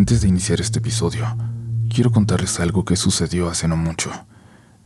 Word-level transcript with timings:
Antes 0.00 0.22
de 0.22 0.28
iniciar 0.28 0.62
este 0.62 0.78
episodio, 0.78 1.26
quiero 1.90 2.10
contarles 2.10 2.58
algo 2.58 2.86
que 2.86 2.96
sucedió 2.96 3.50
hace 3.50 3.68
no 3.68 3.76
mucho, 3.76 4.10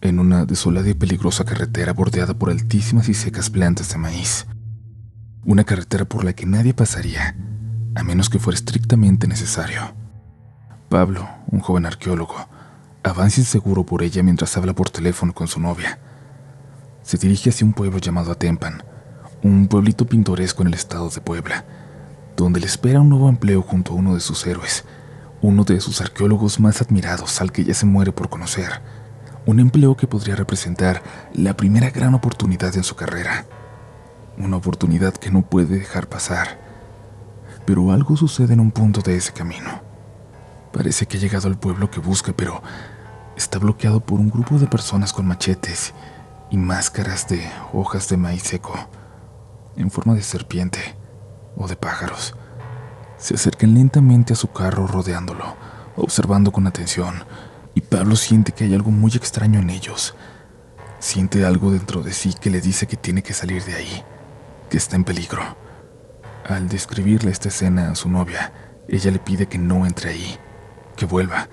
en 0.00 0.18
una 0.18 0.45
desolada 0.45 0.88
y 0.88 0.95
peligrosa 0.95 1.45
carretera 1.45 1.93
bordeada 1.93 2.34
por 2.34 2.50
altísimas 2.50 3.09
y 3.09 3.14
secas 3.14 3.48
plantas 3.48 3.90
de 3.90 3.98
maíz. 3.98 4.48
Una 5.45 5.62
carretera 5.62 6.05
por 6.05 6.24
la 6.24 6.32
que 6.32 6.46
nadie 6.46 6.74
pasaría, 6.74 7.37
a 7.95 8.02
menos 8.02 8.29
que 8.29 8.41
fuera 8.41 8.56
estrictamente 8.56 9.29
necesario. 9.29 9.95
Pablo, 10.88 11.28
un 11.46 11.60
joven 11.60 11.87
arqueólogo, 11.87 12.48
avanza 13.05 13.38
inseguro 13.41 13.87
por 13.87 14.02
ella 14.02 14.24
mientras 14.24 14.56
habla 14.56 14.73
por 14.73 14.91
teléfono 14.91 15.33
con 15.33 15.46
su 15.46 15.60
novia. 15.60 16.01
Se 17.05 17.19
dirige 17.19 17.51
hacia 17.51 17.65
un 17.65 17.73
pueblo 17.73 17.98
llamado 17.98 18.33
Atempan, 18.33 18.83
un 19.45 19.69
pueblito 19.69 20.06
pintoresco 20.06 20.62
en 20.62 20.69
el 20.69 20.74
estado 20.74 21.09
de 21.09 21.20
Puebla, 21.20 21.65
donde 22.37 22.59
le 22.59 22.66
espera 22.66 23.01
un 23.01 23.10
nuevo 23.10 23.28
empleo 23.28 23.62
junto 23.62 23.92
a 23.92 23.95
uno 23.95 24.15
de 24.15 24.20
sus 24.20 24.45
héroes, 24.45 24.84
uno 25.45 25.65
de 25.65 25.79
sus 25.79 26.01
arqueólogos 26.01 26.59
más 26.59 26.80
admirados 26.80 27.43
al 27.43 27.53
que 27.53 27.65
ya 27.65 27.75
se 27.75 27.84
muere 27.84 28.12
por 28.12 28.30
conocer, 28.30 28.80
un 29.45 29.61
empleo 29.61 29.95
que 29.95 30.07
podría 30.07 30.37
representar 30.37 31.03
la 31.34 31.55
primera 31.55 31.91
gran 31.91 32.15
oportunidad 32.15 32.75
en 32.77 32.83
su 32.83 32.97
carrera, 32.97 33.45
una 34.39 34.57
oportunidad 34.57 35.12
que 35.12 35.30
no 35.30 35.43
puede 35.43 35.79
dejar 35.80 36.09
pasar. 36.09 36.59
Pero 37.67 37.93
algo 37.93 38.17
sucede 38.17 38.55
en 38.55 38.61
un 38.61 38.70
punto 38.70 39.03
de 39.03 39.17
ese 39.19 39.34
camino. 39.34 39.83
Parece 40.73 41.05
que 41.05 41.19
ha 41.19 41.20
llegado 41.20 41.47
al 41.47 41.59
pueblo 41.59 41.91
que 41.91 42.01
busca, 42.01 42.33
pero 42.34 42.62
está 43.37 43.59
bloqueado 43.59 44.01
por 44.01 44.20
un 44.20 44.31
grupo 44.31 44.59
de 44.59 44.67
personas 44.67 45.12
con 45.12 45.27
machetes 45.27 45.92
y 46.51 46.56
máscaras 46.56 47.29
de 47.29 47.47
hojas 47.75 48.09
de 48.09 48.17
maíz 48.17 48.45
seco, 48.45 48.73
en 49.77 49.91
forma 49.91 50.15
de 50.15 50.23
serpiente 50.23 50.81
o 51.55 51.69
de 51.69 51.77
pájaros. 51.77 52.34
Se 53.25 53.36
acercan 53.36 53.72
lentamente 53.72 54.34
a 54.34 54.36
su 54.36 54.53
carro 54.53 54.86
rodeándolo, 54.86 55.56
observando 55.97 56.53
con 56.53 56.67
atención, 56.67 57.25
y 57.75 57.80
Pablo 57.80 58.17
siente 58.17 58.53
que 58.53 58.64
hay 58.64 58.75
algo 58.75 58.91
muy 58.91 59.12
extraño 59.12 59.61
en 59.61 59.70
ellos. 59.70 60.14
Siente 60.98 61.47
algo 61.47 61.70
dentro 61.70 62.02
de 62.02 62.12
sí 62.12 62.34
que 62.39 62.50
le 62.50 62.61
dice 62.61 62.86
que 62.86 62.98
tiene 62.98 63.22
que 63.22 63.33
salir 63.33 63.64
de 63.64 63.77
ahí, 63.77 64.05
que 64.69 64.77
está 64.77 64.97
en 64.97 65.05
peligro. 65.05 65.41
Al 66.47 66.69
describirle 66.69 67.30
esta 67.30 67.48
escena 67.48 67.91
a 67.91 67.95
su 67.95 68.11
novia, 68.11 68.52
ella 68.89 69.11
le 69.11 69.20
pide 69.20 69.47
que 69.47 69.56
no 69.56 69.86
entre 69.86 70.11
ahí, 70.11 70.36
que 70.95 71.06
vuelva, 71.06 71.48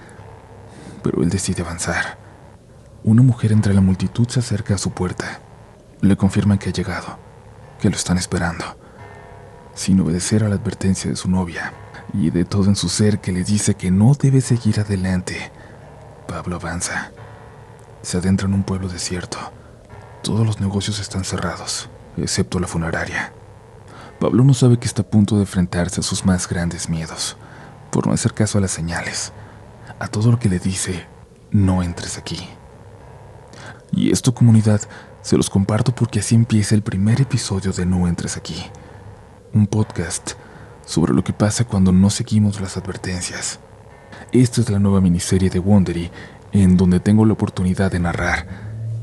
pero 1.01 1.23
él 1.23 1.29
decide 1.29 1.61
avanzar. 1.61 2.17
Una 3.05 3.21
mujer 3.21 3.53
entre 3.53 3.73
la 3.73 3.79
multitud 3.79 4.27
se 4.27 4.41
acerca 4.41 4.75
a 4.75 4.77
su 4.77 4.91
puerta. 4.91 5.39
Le 6.01 6.17
confirman 6.17 6.57
que 6.57 6.67
ha 6.67 6.73
llegado, 6.73 7.17
que 7.79 7.89
lo 7.89 7.95
están 7.95 8.17
esperando 8.17 8.80
sin 9.81 9.99
obedecer 9.99 10.43
a 10.43 10.47
la 10.47 10.55
advertencia 10.55 11.09
de 11.09 11.15
su 11.15 11.27
novia 11.27 11.73
y 12.13 12.29
de 12.29 12.45
todo 12.45 12.65
en 12.65 12.75
su 12.75 12.87
ser 12.87 13.19
que 13.19 13.31
le 13.31 13.43
dice 13.43 13.73
que 13.73 13.89
no 13.89 14.13
debe 14.13 14.39
seguir 14.39 14.79
adelante. 14.79 15.51
Pablo 16.27 16.57
avanza. 16.57 17.11
Se 18.03 18.17
adentra 18.17 18.47
en 18.47 18.53
un 18.53 18.61
pueblo 18.61 18.89
desierto. 18.89 19.39
Todos 20.21 20.45
los 20.45 20.59
negocios 20.59 20.99
están 20.99 21.23
cerrados, 21.23 21.89
excepto 22.15 22.59
la 22.59 22.67
funeraria. 22.67 23.33
Pablo 24.19 24.43
no 24.43 24.53
sabe 24.53 24.77
que 24.77 24.85
está 24.85 25.01
a 25.01 25.09
punto 25.09 25.35
de 25.37 25.41
enfrentarse 25.41 26.01
a 26.01 26.03
sus 26.03 26.25
más 26.25 26.47
grandes 26.47 26.87
miedos, 26.87 27.35
por 27.89 28.05
no 28.05 28.13
hacer 28.13 28.35
caso 28.35 28.59
a 28.59 28.61
las 28.61 28.71
señales, 28.71 29.33
a 29.97 30.07
todo 30.07 30.31
lo 30.31 30.37
que 30.37 30.49
le 30.49 30.59
dice, 30.59 31.07
no 31.49 31.81
entres 31.81 32.19
aquí. 32.19 32.47
Y 33.91 34.11
esto 34.11 34.35
comunidad, 34.35 34.81
se 35.23 35.37
los 35.37 35.49
comparto 35.49 35.95
porque 35.95 36.19
así 36.19 36.35
empieza 36.35 36.75
el 36.75 36.83
primer 36.83 37.19
episodio 37.19 37.71
de 37.71 37.87
No 37.87 38.07
entres 38.07 38.37
aquí 38.37 38.63
un 39.53 39.67
podcast 39.67 40.31
sobre 40.85 41.13
lo 41.13 41.23
que 41.23 41.33
pasa 41.33 41.65
cuando 41.65 41.91
no 41.91 42.09
seguimos 42.09 42.61
las 42.61 42.77
advertencias. 42.77 43.59
Esta 44.31 44.61
es 44.61 44.69
la 44.69 44.79
nueva 44.79 45.01
miniserie 45.01 45.49
de 45.49 45.59
Wondery, 45.59 46.09
en 46.51 46.77
donde 46.77 46.99
tengo 46.99 47.25
la 47.25 47.33
oportunidad 47.33 47.91
de 47.91 47.99
narrar 47.99 48.47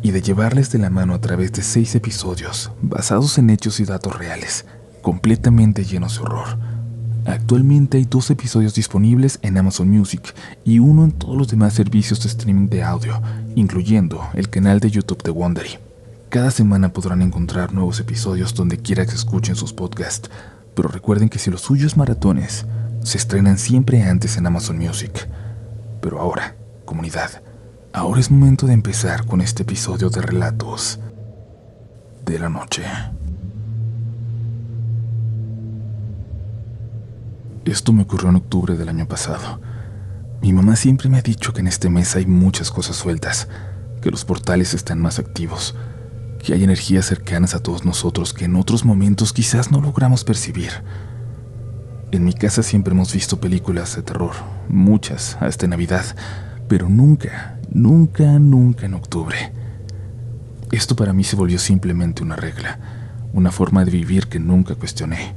y 0.02 0.10
de 0.10 0.22
llevarles 0.22 0.70
de 0.70 0.78
la 0.78 0.90
mano 0.90 1.14
a 1.14 1.20
través 1.20 1.52
de 1.52 1.62
seis 1.62 1.94
episodios 1.94 2.70
basados 2.80 3.38
en 3.38 3.50
hechos 3.50 3.80
y 3.80 3.84
datos 3.84 4.16
reales, 4.16 4.64
completamente 5.02 5.84
llenos 5.84 6.16
de 6.16 6.22
horror. 6.22 6.58
Actualmente 7.26 7.98
hay 7.98 8.04
dos 8.04 8.30
episodios 8.30 8.74
disponibles 8.74 9.38
en 9.42 9.58
Amazon 9.58 9.90
Music 9.90 10.34
y 10.64 10.78
uno 10.78 11.04
en 11.04 11.12
todos 11.12 11.36
los 11.36 11.48
demás 11.48 11.74
servicios 11.74 12.22
de 12.22 12.28
streaming 12.28 12.68
de 12.68 12.82
audio, 12.82 13.20
incluyendo 13.54 14.26
el 14.34 14.48
canal 14.48 14.80
de 14.80 14.90
YouTube 14.90 15.22
de 15.22 15.30
Wondery. 15.30 15.87
Cada 16.30 16.50
semana 16.50 16.92
podrán 16.92 17.22
encontrar 17.22 17.72
nuevos 17.72 18.00
episodios 18.00 18.54
donde 18.54 18.76
quiera 18.76 19.06
que 19.06 19.14
escuchen 19.14 19.56
sus 19.56 19.72
podcasts, 19.72 20.28
pero 20.74 20.90
recuerden 20.90 21.30
que 21.30 21.38
si 21.38 21.50
los 21.50 21.62
suyos 21.62 21.96
maratones 21.96 22.66
se 23.02 23.16
estrenan 23.16 23.56
siempre 23.56 24.02
antes 24.02 24.36
en 24.36 24.46
Amazon 24.46 24.76
Music. 24.76 25.26
Pero 26.02 26.20
ahora, 26.20 26.54
comunidad, 26.84 27.42
ahora 27.94 28.20
es 28.20 28.30
momento 28.30 28.66
de 28.66 28.74
empezar 28.74 29.24
con 29.24 29.40
este 29.40 29.62
episodio 29.62 30.10
de 30.10 30.20
relatos 30.20 31.00
de 32.26 32.38
la 32.38 32.50
noche. 32.50 32.82
Esto 37.64 37.94
me 37.94 38.02
ocurrió 38.02 38.28
en 38.28 38.36
octubre 38.36 38.76
del 38.76 38.90
año 38.90 39.08
pasado. 39.08 39.62
Mi 40.42 40.52
mamá 40.52 40.76
siempre 40.76 41.08
me 41.08 41.16
ha 41.16 41.22
dicho 41.22 41.54
que 41.54 41.60
en 41.60 41.68
este 41.68 41.88
mes 41.88 42.16
hay 42.16 42.26
muchas 42.26 42.70
cosas 42.70 42.96
sueltas, 42.96 43.48
que 44.02 44.10
los 44.10 44.26
portales 44.26 44.74
están 44.74 45.00
más 45.00 45.18
activos, 45.18 45.74
que 46.38 46.54
hay 46.54 46.64
energías 46.64 47.06
cercanas 47.06 47.54
a 47.54 47.62
todos 47.62 47.84
nosotros 47.84 48.32
que 48.32 48.46
en 48.46 48.56
otros 48.56 48.84
momentos 48.84 49.32
quizás 49.32 49.70
no 49.70 49.80
logramos 49.80 50.24
percibir. 50.24 50.70
En 52.10 52.24
mi 52.24 52.32
casa 52.32 52.62
siempre 52.62 52.94
hemos 52.94 53.12
visto 53.12 53.40
películas 53.40 53.94
de 53.96 54.02
terror, 54.02 54.32
muchas, 54.68 55.36
hasta 55.40 55.66
Navidad, 55.66 56.04
pero 56.66 56.88
nunca, 56.88 57.58
nunca, 57.70 58.38
nunca 58.38 58.86
en 58.86 58.94
octubre. 58.94 59.52
Esto 60.72 60.96
para 60.96 61.12
mí 61.12 61.24
se 61.24 61.36
volvió 61.36 61.58
simplemente 61.58 62.22
una 62.22 62.36
regla, 62.36 62.78
una 63.32 63.50
forma 63.50 63.84
de 63.84 63.90
vivir 63.90 64.28
que 64.28 64.38
nunca 64.38 64.74
cuestioné. 64.74 65.34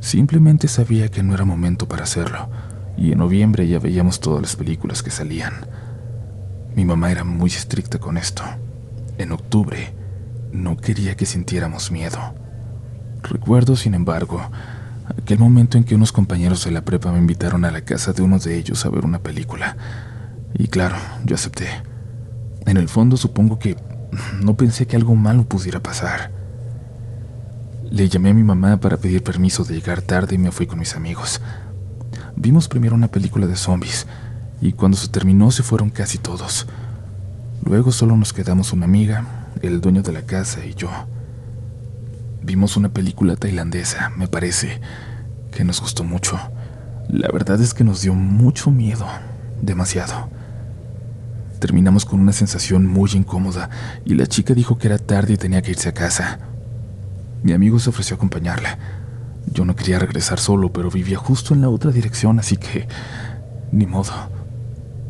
Simplemente 0.00 0.68
sabía 0.68 1.08
que 1.08 1.22
no 1.22 1.34
era 1.34 1.44
momento 1.44 1.86
para 1.86 2.04
hacerlo, 2.04 2.48
y 2.96 3.12
en 3.12 3.18
noviembre 3.18 3.66
ya 3.66 3.78
veíamos 3.78 4.20
todas 4.20 4.42
las 4.42 4.56
películas 4.56 5.02
que 5.02 5.10
salían. 5.10 5.52
Mi 6.74 6.84
mamá 6.84 7.10
era 7.10 7.24
muy 7.24 7.50
estricta 7.50 7.98
con 7.98 8.16
esto. 8.16 8.42
En 9.16 9.32
octubre, 9.32 9.94
no 10.54 10.76
quería 10.76 11.16
que 11.16 11.26
sintiéramos 11.26 11.90
miedo. 11.90 12.18
Recuerdo, 13.22 13.76
sin 13.76 13.94
embargo, 13.94 14.40
aquel 15.18 15.38
momento 15.38 15.76
en 15.76 15.84
que 15.84 15.94
unos 15.94 16.12
compañeros 16.12 16.64
de 16.64 16.70
la 16.70 16.84
prepa 16.84 17.10
me 17.10 17.18
invitaron 17.18 17.64
a 17.64 17.70
la 17.70 17.82
casa 17.82 18.12
de 18.12 18.22
uno 18.22 18.38
de 18.38 18.56
ellos 18.56 18.86
a 18.86 18.88
ver 18.90 19.04
una 19.04 19.18
película. 19.18 19.76
Y 20.54 20.68
claro, 20.68 20.96
yo 21.24 21.34
acepté. 21.34 21.66
En 22.66 22.76
el 22.76 22.88
fondo 22.88 23.16
supongo 23.16 23.58
que 23.58 23.76
no 24.40 24.56
pensé 24.56 24.86
que 24.86 24.96
algo 24.96 25.16
malo 25.16 25.44
pudiera 25.44 25.80
pasar. 25.80 26.30
Le 27.90 28.08
llamé 28.08 28.30
a 28.30 28.34
mi 28.34 28.44
mamá 28.44 28.78
para 28.78 28.96
pedir 28.96 29.22
permiso 29.22 29.64
de 29.64 29.74
llegar 29.74 30.02
tarde 30.02 30.36
y 30.36 30.38
me 30.38 30.52
fui 30.52 30.66
con 30.66 30.78
mis 30.78 30.94
amigos. 30.94 31.40
Vimos 32.36 32.68
primero 32.68 32.94
una 32.94 33.08
película 33.08 33.46
de 33.46 33.56
zombies 33.56 34.06
y 34.60 34.72
cuando 34.72 34.96
se 34.96 35.08
terminó 35.08 35.50
se 35.50 35.64
fueron 35.64 35.90
casi 35.90 36.18
todos. 36.18 36.66
Luego 37.64 37.90
solo 37.92 38.16
nos 38.16 38.32
quedamos 38.32 38.72
una 38.72 38.84
amiga, 38.84 39.43
el 39.62 39.80
dueño 39.80 40.02
de 40.02 40.12
la 40.12 40.22
casa 40.22 40.64
y 40.64 40.74
yo. 40.74 40.90
Vimos 42.42 42.76
una 42.76 42.90
película 42.90 43.36
tailandesa, 43.36 44.10
me 44.16 44.28
parece, 44.28 44.80
que 45.50 45.64
nos 45.64 45.80
gustó 45.80 46.04
mucho. 46.04 46.38
La 47.08 47.28
verdad 47.28 47.60
es 47.60 47.74
que 47.74 47.84
nos 47.84 48.02
dio 48.02 48.14
mucho 48.14 48.70
miedo, 48.70 49.06
demasiado. 49.62 50.28
Terminamos 51.58 52.04
con 52.04 52.20
una 52.20 52.32
sensación 52.32 52.86
muy 52.86 53.10
incómoda 53.14 53.70
y 54.04 54.14
la 54.14 54.26
chica 54.26 54.52
dijo 54.52 54.76
que 54.76 54.88
era 54.88 54.98
tarde 54.98 55.34
y 55.34 55.36
tenía 55.38 55.62
que 55.62 55.70
irse 55.70 55.88
a 55.88 55.94
casa. 55.94 56.38
Mi 57.42 57.52
amigo 57.52 57.78
se 57.78 57.90
ofreció 57.90 58.14
a 58.14 58.18
acompañarla. 58.18 58.78
Yo 59.46 59.64
no 59.64 59.76
quería 59.76 59.98
regresar 59.98 60.38
solo, 60.38 60.72
pero 60.72 60.90
vivía 60.90 61.18
justo 61.18 61.54
en 61.54 61.60
la 61.60 61.68
otra 61.68 61.90
dirección, 61.90 62.38
así 62.38 62.56
que... 62.56 62.88
ni 63.72 63.86
modo. 63.86 64.12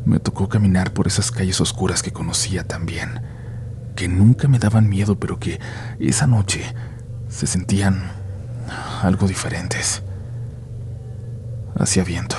Me 0.04 0.20
tocó 0.20 0.48
caminar 0.48 0.92
por 0.92 1.06
esas 1.06 1.30
calles 1.30 1.60
oscuras 1.60 2.02
que 2.02 2.12
conocía 2.12 2.64
tan 2.64 2.86
bien 2.86 3.33
que 3.94 4.08
nunca 4.08 4.48
me 4.48 4.58
daban 4.58 4.88
miedo, 4.88 5.18
pero 5.18 5.38
que 5.38 5.60
esa 5.98 6.26
noche 6.26 6.62
se 7.28 7.46
sentían 7.46 8.02
algo 9.02 9.26
diferentes. 9.26 10.02
Hacía 11.78 12.04
viento, 12.04 12.36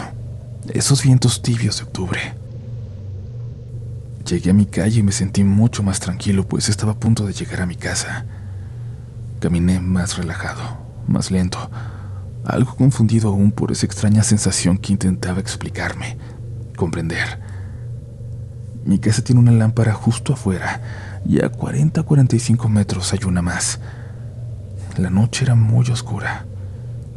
esos 0.74 1.04
vientos 1.04 1.42
tibios 1.42 1.78
de 1.78 1.84
octubre. 1.84 2.20
Llegué 4.26 4.50
a 4.50 4.54
mi 4.54 4.66
calle 4.66 5.02
y 5.02 5.04
me 5.04 5.12
sentí 5.12 5.44
mucho 5.44 5.84
más 5.84 6.00
tranquilo, 6.00 6.48
pues 6.48 6.70
estaba 6.70 6.94
a 6.94 7.00
punto 7.00 7.26
de 7.26 7.34
llegar 7.34 7.62
a 7.62 7.66
mi 7.66 7.76
casa. 7.76 8.26
Caminé 9.40 9.80
más 9.80 10.18
relajado, 10.18 10.64
más 11.08 11.30
lento, 11.30 11.70
algo 12.46 12.76
confundido 12.76 13.30
aún 13.30 13.52
por 13.52 13.72
esa 13.72 13.86
extraña 13.86 14.24
sensación 14.24 14.78
que 14.78 14.94
intentaba 14.94 15.40
explicarme, 15.40 16.18
comprender. 16.76 17.40
Mi 18.86 19.00
casa 19.00 19.24
tiene 19.24 19.42
una 19.42 19.52
lámpara 19.52 19.94
justo 19.94 20.34
afuera, 20.34 21.15
y 21.28 21.44
a 21.44 21.50
40 21.50 22.04
45 22.04 22.70
metros 22.70 23.14
hay 23.14 23.20
una 23.26 23.42
más. 23.42 23.80
La 24.98 25.10
noche 25.10 25.44
era 25.44 25.56
muy 25.56 25.90
oscura. 25.90 26.46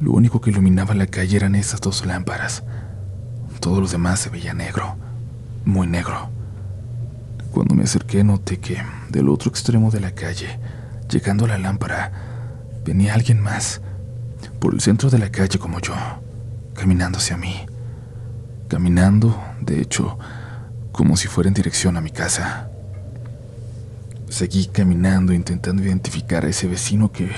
Lo 0.01 0.13
único 0.13 0.41
que 0.41 0.51
iluminaba 0.51 0.95
la 0.95 1.07
calle 1.07 1.37
eran 1.37 1.55
esas 1.55 1.81
dos 1.81 2.07
lámparas. 2.07 2.63
Todo 3.61 3.81
lo 3.81 3.87
demás 3.87 4.21
se 4.21 4.31
veía 4.31 4.55
negro, 4.55 4.97
muy 5.65 5.87
negro. 5.87 6.31
Cuando 7.51 7.75
me 7.75 7.85
acerqué 7.85 8.25
noté 8.25 8.59
que 8.59 8.79
del 9.11 9.29
otro 9.29 9.51
extremo 9.51 9.91
de 9.91 10.01
la 10.01 10.13
calle, 10.13 10.59
llegando 11.11 11.45
a 11.45 11.49
la 11.49 11.59
lámpara, 11.59 12.13
venía 12.85 13.15
alguien 13.15 13.41
más, 13.41 13.81
por 14.61 14.75
el 14.75 14.81
centro 14.81 15.11
de 15.11 15.19
la 15.19 15.31
calle 15.31 15.59
como 15.59 15.81
yo, 15.81 15.95
caminando 16.75 17.19
hacia 17.19 17.37
mí. 17.37 17.67
Caminando, 18.69 19.37
de 19.61 19.81
hecho, 19.81 20.19
como 20.93 21.17
si 21.17 21.27
fuera 21.27 21.49
en 21.49 21.55
dirección 21.55 21.97
a 21.97 22.01
mi 22.01 22.11
casa. 22.11 22.71
Seguí 24.29 24.67
caminando 24.67 25.33
intentando 25.33 25.83
identificar 25.83 26.45
a 26.45 26.49
ese 26.49 26.67
vecino 26.67 27.11
que, 27.11 27.31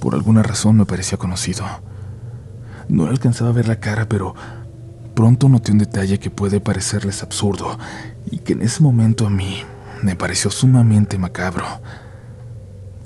por 0.00 0.14
alguna 0.14 0.42
razón, 0.42 0.76
me 0.76 0.86
parecía 0.86 1.18
conocido. 1.18 1.64
No 2.88 3.06
alcanzaba 3.06 3.50
a 3.50 3.54
ver 3.54 3.68
la 3.68 3.78
cara, 3.78 4.08
pero 4.08 4.34
pronto 5.14 5.48
noté 5.48 5.70
un 5.70 5.78
detalle 5.78 6.18
que 6.18 6.30
puede 6.30 6.60
parecerles 6.60 7.22
absurdo 7.22 7.78
y 8.30 8.38
que 8.38 8.54
en 8.54 8.62
ese 8.62 8.82
momento 8.82 9.26
a 9.26 9.30
mí 9.30 9.62
me 10.02 10.16
pareció 10.16 10.50
sumamente 10.50 11.18
macabro. 11.18 11.64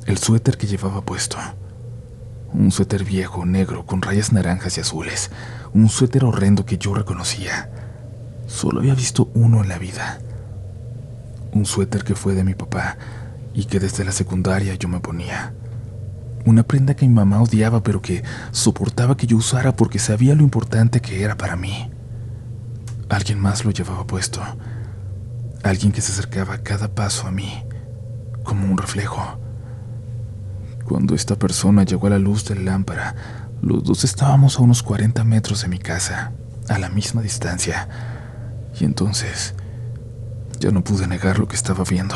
El 0.06 0.18
suéter 0.18 0.56
que 0.56 0.66
llevaba 0.66 1.02
puesto. 1.02 1.36
Un 2.52 2.70
suéter 2.70 3.04
viejo, 3.04 3.44
negro, 3.44 3.84
con 3.84 4.00
rayas 4.00 4.32
naranjas 4.32 4.78
y 4.78 4.80
azules. 4.80 5.30
Un 5.74 5.88
suéter 5.88 6.24
horrendo 6.24 6.64
que 6.64 6.78
yo 6.78 6.94
reconocía. 6.94 7.68
Solo 8.46 8.80
había 8.80 8.94
visto 8.94 9.30
uno 9.34 9.62
en 9.62 9.68
la 9.68 9.78
vida. 9.78 10.20
Un 11.54 11.64
suéter 11.64 12.04
que 12.04 12.14
fue 12.14 12.34
de 12.34 12.44
mi 12.44 12.54
papá 12.54 12.98
y 13.54 13.64
que 13.64 13.80
desde 13.80 14.04
la 14.04 14.12
secundaria 14.12 14.74
yo 14.74 14.88
me 14.88 15.00
ponía. 15.00 15.54
Una 16.44 16.62
prenda 16.62 16.94
que 16.94 17.06
mi 17.06 17.14
mamá 17.14 17.40
odiaba 17.40 17.82
pero 17.82 18.02
que 18.02 18.22
soportaba 18.50 19.16
que 19.16 19.26
yo 19.26 19.36
usara 19.36 19.74
porque 19.74 19.98
sabía 19.98 20.34
lo 20.34 20.42
importante 20.42 21.00
que 21.00 21.22
era 21.22 21.36
para 21.36 21.56
mí. 21.56 21.90
Alguien 23.08 23.38
más 23.38 23.64
lo 23.64 23.70
llevaba 23.70 24.06
puesto. 24.06 24.42
Alguien 25.62 25.92
que 25.92 26.00
se 26.00 26.12
acercaba 26.12 26.54
a 26.54 26.62
cada 26.62 26.88
paso 26.88 27.26
a 27.26 27.30
mí, 27.30 27.64
como 28.42 28.70
un 28.70 28.76
reflejo. 28.76 29.38
Cuando 30.84 31.14
esta 31.14 31.36
persona 31.36 31.84
llegó 31.84 32.08
a 32.08 32.10
la 32.10 32.18
luz 32.18 32.44
de 32.44 32.56
la 32.56 32.72
lámpara, 32.72 33.14
los 33.62 33.82
dos 33.84 34.04
estábamos 34.04 34.58
a 34.58 34.62
unos 34.62 34.82
40 34.82 35.24
metros 35.24 35.62
de 35.62 35.68
mi 35.68 35.78
casa, 35.78 36.32
a 36.68 36.78
la 36.78 36.90
misma 36.90 37.22
distancia. 37.22 37.88
Y 38.78 38.84
entonces 38.84 39.54
ya 40.64 40.70
no 40.70 40.82
pude 40.82 41.06
negar 41.06 41.38
lo 41.38 41.46
que 41.46 41.56
estaba 41.56 41.84
viendo. 41.84 42.14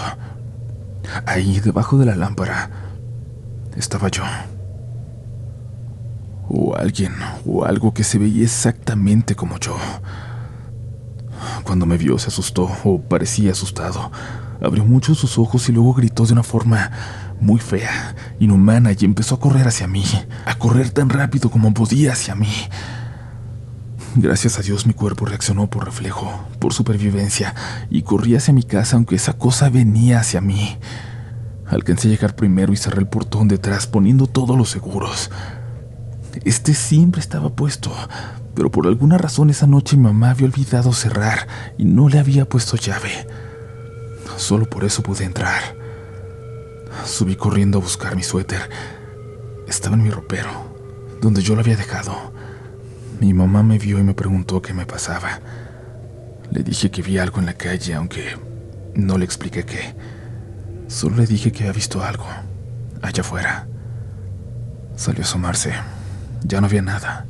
Ahí, 1.27 1.61
debajo 1.61 1.99
de 1.99 2.07
la 2.07 2.17
lámpara, 2.17 2.71
estaba 3.77 4.09
yo. 4.09 4.23
O 6.49 6.75
alguien, 6.75 7.13
o 7.45 7.67
algo 7.67 7.93
que 7.93 8.05
se 8.05 8.17
veía 8.17 8.45
exactamente 8.45 9.35
como 9.35 9.59
yo. 9.59 9.77
Cuando 11.63 11.85
me 11.85 11.99
vio 11.99 12.19
se 12.19 12.29
asustó, 12.29 12.71
o 12.85 13.03
parecía 13.03 13.53
asustado. 13.53 14.11
Abrió 14.63 14.83
mucho 14.87 15.15
sus 15.15 15.37
ojos 15.37 15.69
y 15.69 15.73
luego 15.73 15.93
gritó 15.93 16.25
de 16.25 16.33
una 16.33 16.43
forma 16.43 16.91
muy 17.43 17.61
fea, 17.61 18.17
inhumana, 18.41 18.93
y 18.99 19.05
empezó 19.05 19.35
a 19.35 19.41
correr 19.41 19.69
hacia 19.69 19.87
mí, 19.87 20.05
a 20.47 20.55
correr 20.55 20.89
tan 20.89 21.11
rápido 21.11 21.51
como 21.51 21.75
podía 21.75 22.13
hacia 22.13 22.35
mí. 22.35 22.53
Gracias 24.21 24.59
a 24.59 24.63
Dios 24.63 24.85
mi 24.85 24.95
cuerpo 24.95 25.27
reaccionó 25.27 25.71
por 25.71 25.85
reflejo, 25.85 26.29
por 26.59 26.73
supervivencia, 26.73 27.55
y 27.89 28.03
corrí 28.03 28.35
hacia 28.35 28.53
mi 28.53 28.65
casa 28.65 28.97
aunque 28.97 29.15
esa 29.15 29.35
cosa 29.35 29.71
venía 29.71 30.19
hacia 30.19 30.41
mí. 30.41 30.77
Alcancé 31.69 32.09
a 32.09 32.11
llegar 32.11 32.35
primero 32.35 32.73
y 32.73 32.77
cerré 32.77 32.99
el 32.99 33.07
portón 33.07 33.47
detrás 33.47 33.87
poniendo 33.87 34.27
todos 34.27 34.59
los 34.59 34.71
seguros. 34.71 35.31
Este 36.45 36.75
siempre 36.75 37.21
estaba 37.21 37.51
puesto, 37.51 37.93
pero 38.57 38.73
por 38.73 38.89
alguna 38.89 39.19
razón 39.19 39.51
esa 39.51 39.69
noche 39.69 39.97
mi 39.97 40.03
mamá 40.03 40.31
había 40.31 40.49
olvidado 40.49 40.93
cerrar 40.93 41.47
y 41.79 41.85
no 41.85 42.09
le 42.09 42.19
había 42.19 42.49
puesto 42.49 42.77
llave. 42.77 43.25
Solo 44.37 44.69
por 44.69 44.83
eso 44.83 45.01
pude 45.01 45.27
entrar. 45.27 45.77
Subí 47.05 47.37
corriendo 47.37 47.79
a 47.79 47.83
buscar 47.83 48.17
mi 48.17 48.25
suéter. 48.25 48.69
Estaba 49.69 49.95
en 49.95 50.03
mi 50.03 50.11
ropero, 50.11 50.51
donde 51.21 51.41
yo 51.41 51.55
lo 51.55 51.61
había 51.61 51.77
dejado. 51.77 52.33
Mi 53.21 53.35
mamá 53.35 53.65
me 53.65 53.79
vio 53.79 53.99
y 53.99 54.05
me 54.05 54.15
preguntó 54.15 54.63
qué 54.63 54.73
me 54.73 54.87
pasaba. 54.87 55.41
Le 56.53 56.63
dije 56.63 56.91
que 56.91 57.03
vi 57.03 57.19
algo 57.19 57.41
en 57.41 57.47
la 57.47 57.55
calle, 57.55 57.95
aunque 57.95 58.37
no 58.95 59.19
le 59.19 59.25
expliqué 59.25 59.65
qué. 59.65 59.95
Solo 60.87 61.17
le 61.17 61.27
dije 61.27 61.51
que 61.51 61.65
había 61.65 61.73
visto 61.73 62.03
algo, 62.03 62.27
allá 63.03 63.23
afuera. 63.23 63.67
Salió 64.95 65.23
a 65.23 65.25
asomarse. 65.25 65.73
Ya 66.45 66.61
no 66.61 66.69
había 66.69 66.83
nada. 66.83 67.27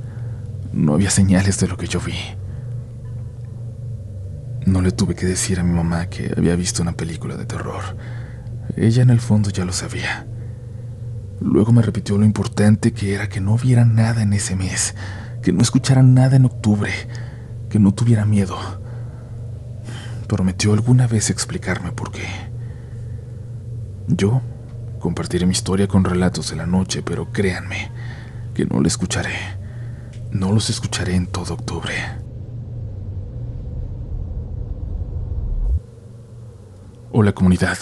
No 0.74 0.92
había 0.92 1.08
señales 1.08 1.58
de 1.58 1.68
lo 1.68 1.78
que 1.78 1.86
yo 1.86 2.00
vi. 2.00 2.18
No 4.66 4.82
le 4.82 4.92
tuve 4.92 5.14
que 5.14 5.24
decir 5.24 5.58
a 5.58 5.64
mi 5.64 5.72
mamá 5.72 6.10
que 6.10 6.34
había 6.36 6.54
visto 6.54 6.82
una 6.82 6.92
película 6.92 7.36
de 7.36 7.46
terror. 7.46 7.82
Ella 8.76 9.02
en 9.02 9.10
el 9.10 9.20
fondo 9.20 9.48
ya 9.48 9.64
lo 9.64 9.72
sabía. 9.72 10.26
Luego 11.40 11.72
me 11.72 11.80
repitió 11.80 12.18
lo 12.18 12.26
importante 12.26 12.92
que 12.92 13.14
era 13.14 13.30
que 13.30 13.40
no 13.40 13.56
viera 13.56 13.86
nada 13.86 14.22
en 14.22 14.34
ese 14.34 14.54
mes 14.54 14.94
que 15.42 15.52
no 15.52 15.62
escuchara 15.62 16.02
nada 16.02 16.36
en 16.36 16.44
octubre, 16.44 16.90
que 17.68 17.78
no 17.78 17.92
tuviera 17.92 18.24
miedo. 18.24 18.56
Prometió 20.26 20.72
alguna 20.72 21.06
vez 21.06 21.30
explicarme 21.30 21.92
por 21.92 22.10
qué. 22.10 22.26
Yo 24.08 24.42
compartiré 24.98 25.46
mi 25.46 25.52
historia 25.52 25.86
con 25.86 26.04
relatos 26.04 26.50
de 26.50 26.56
la 26.56 26.66
noche, 26.66 27.02
pero 27.02 27.30
créanme 27.30 27.90
que 28.54 28.66
no 28.66 28.80
la 28.80 28.88
escucharé. 28.88 29.34
No 30.30 30.52
los 30.52 30.68
escucharé 30.70 31.14
en 31.14 31.26
todo 31.26 31.54
octubre. 31.54 31.94
Hola 37.10 37.32
comunidad. 37.32 37.78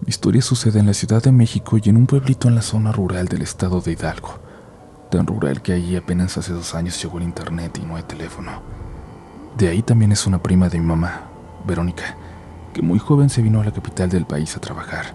Mi 0.00 0.08
historia 0.08 0.40
sucede 0.40 0.80
en 0.80 0.86
la 0.86 0.94
Ciudad 0.94 1.22
de 1.22 1.30
México 1.30 1.78
y 1.82 1.88
en 1.88 1.96
un 1.96 2.06
pueblito 2.06 2.48
en 2.48 2.54
la 2.54 2.62
zona 2.62 2.90
rural 2.90 3.28
del 3.28 3.42
estado 3.42 3.80
de 3.80 3.92
Hidalgo 3.92 4.41
tan 5.12 5.26
rural 5.26 5.60
que 5.60 5.74
allí 5.74 5.94
apenas 5.94 6.38
hace 6.38 6.54
dos 6.54 6.74
años 6.74 7.00
llegó 7.02 7.18
el 7.18 7.24
internet 7.24 7.78
y 7.78 7.84
no 7.84 7.96
hay 7.96 8.02
teléfono. 8.02 8.62
De 9.58 9.68
ahí 9.68 9.82
también 9.82 10.10
es 10.10 10.26
una 10.26 10.42
prima 10.42 10.70
de 10.70 10.80
mi 10.80 10.86
mamá, 10.86 11.28
Verónica, 11.66 12.16
que 12.72 12.80
muy 12.80 12.98
joven 12.98 13.28
se 13.28 13.42
vino 13.42 13.60
a 13.60 13.64
la 13.64 13.72
capital 13.72 14.08
del 14.08 14.24
país 14.24 14.56
a 14.56 14.60
trabajar. 14.60 15.14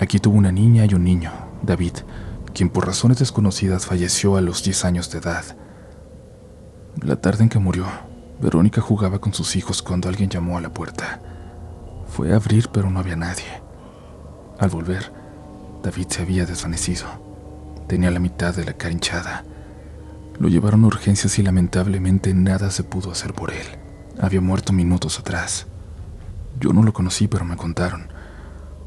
Aquí 0.00 0.18
tuvo 0.18 0.36
una 0.36 0.50
niña 0.50 0.86
y 0.86 0.94
un 0.94 1.04
niño, 1.04 1.30
David, 1.62 1.92
quien 2.52 2.68
por 2.68 2.84
razones 2.84 3.20
desconocidas 3.20 3.86
falleció 3.86 4.36
a 4.36 4.40
los 4.40 4.64
10 4.64 4.84
años 4.84 5.08
de 5.12 5.18
edad. 5.18 5.44
La 7.00 7.14
tarde 7.14 7.44
en 7.44 7.48
que 7.48 7.60
murió, 7.60 7.86
Verónica 8.40 8.80
jugaba 8.80 9.20
con 9.20 9.32
sus 9.32 9.54
hijos 9.54 9.82
cuando 9.82 10.08
alguien 10.08 10.30
llamó 10.30 10.58
a 10.58 10.60
la 10.60 10.74
puerta. 10.74 11.20
Fue 12.08 12.32
a 12.32 12.36
abrir 12.36 12.70
pero 12.72 12.90
no 12.90 12.98
había 12.98 13.14
nadie. 13.14 13.62
Al 14.58 14.68
volver, 14.68 15.12
David 15.84 16.06
se 16.08 16.22
había 16.22 16.44
desvanecido. 16.44 17.25
Tenía 17.86 18.10
la 18.10 18.18
mitad 18.18 18.54
de 18.54 18.64
la 18.64 18.72
cara 18.72 18.92
hinchada. 18.92 19.44
Lo 20.38 20.48
llevaron 20.48 20.84
a 20.84 20.88
urgencias 20.88 21.38
y 21.38 21.42
lamentablemente 21.42 22.34
nada 22.34 22.70
se 22.70 22.84
pudo 22.84 23.10
hacer 23.10 23.32
por 23.32 23.52
él. 23.52 23.66
Había 24.20 24.40
muerto 24.40 24.72
minutos 24.72 25.18
atrás. 25.18 25.66
Yo 26.58 26.72
no 26.72 26.82
lo 26.82 26.92
conocí, 26.92 27.28
pero 27.28 27.44
me 27.44 27.56
contaron. 27.56 28.08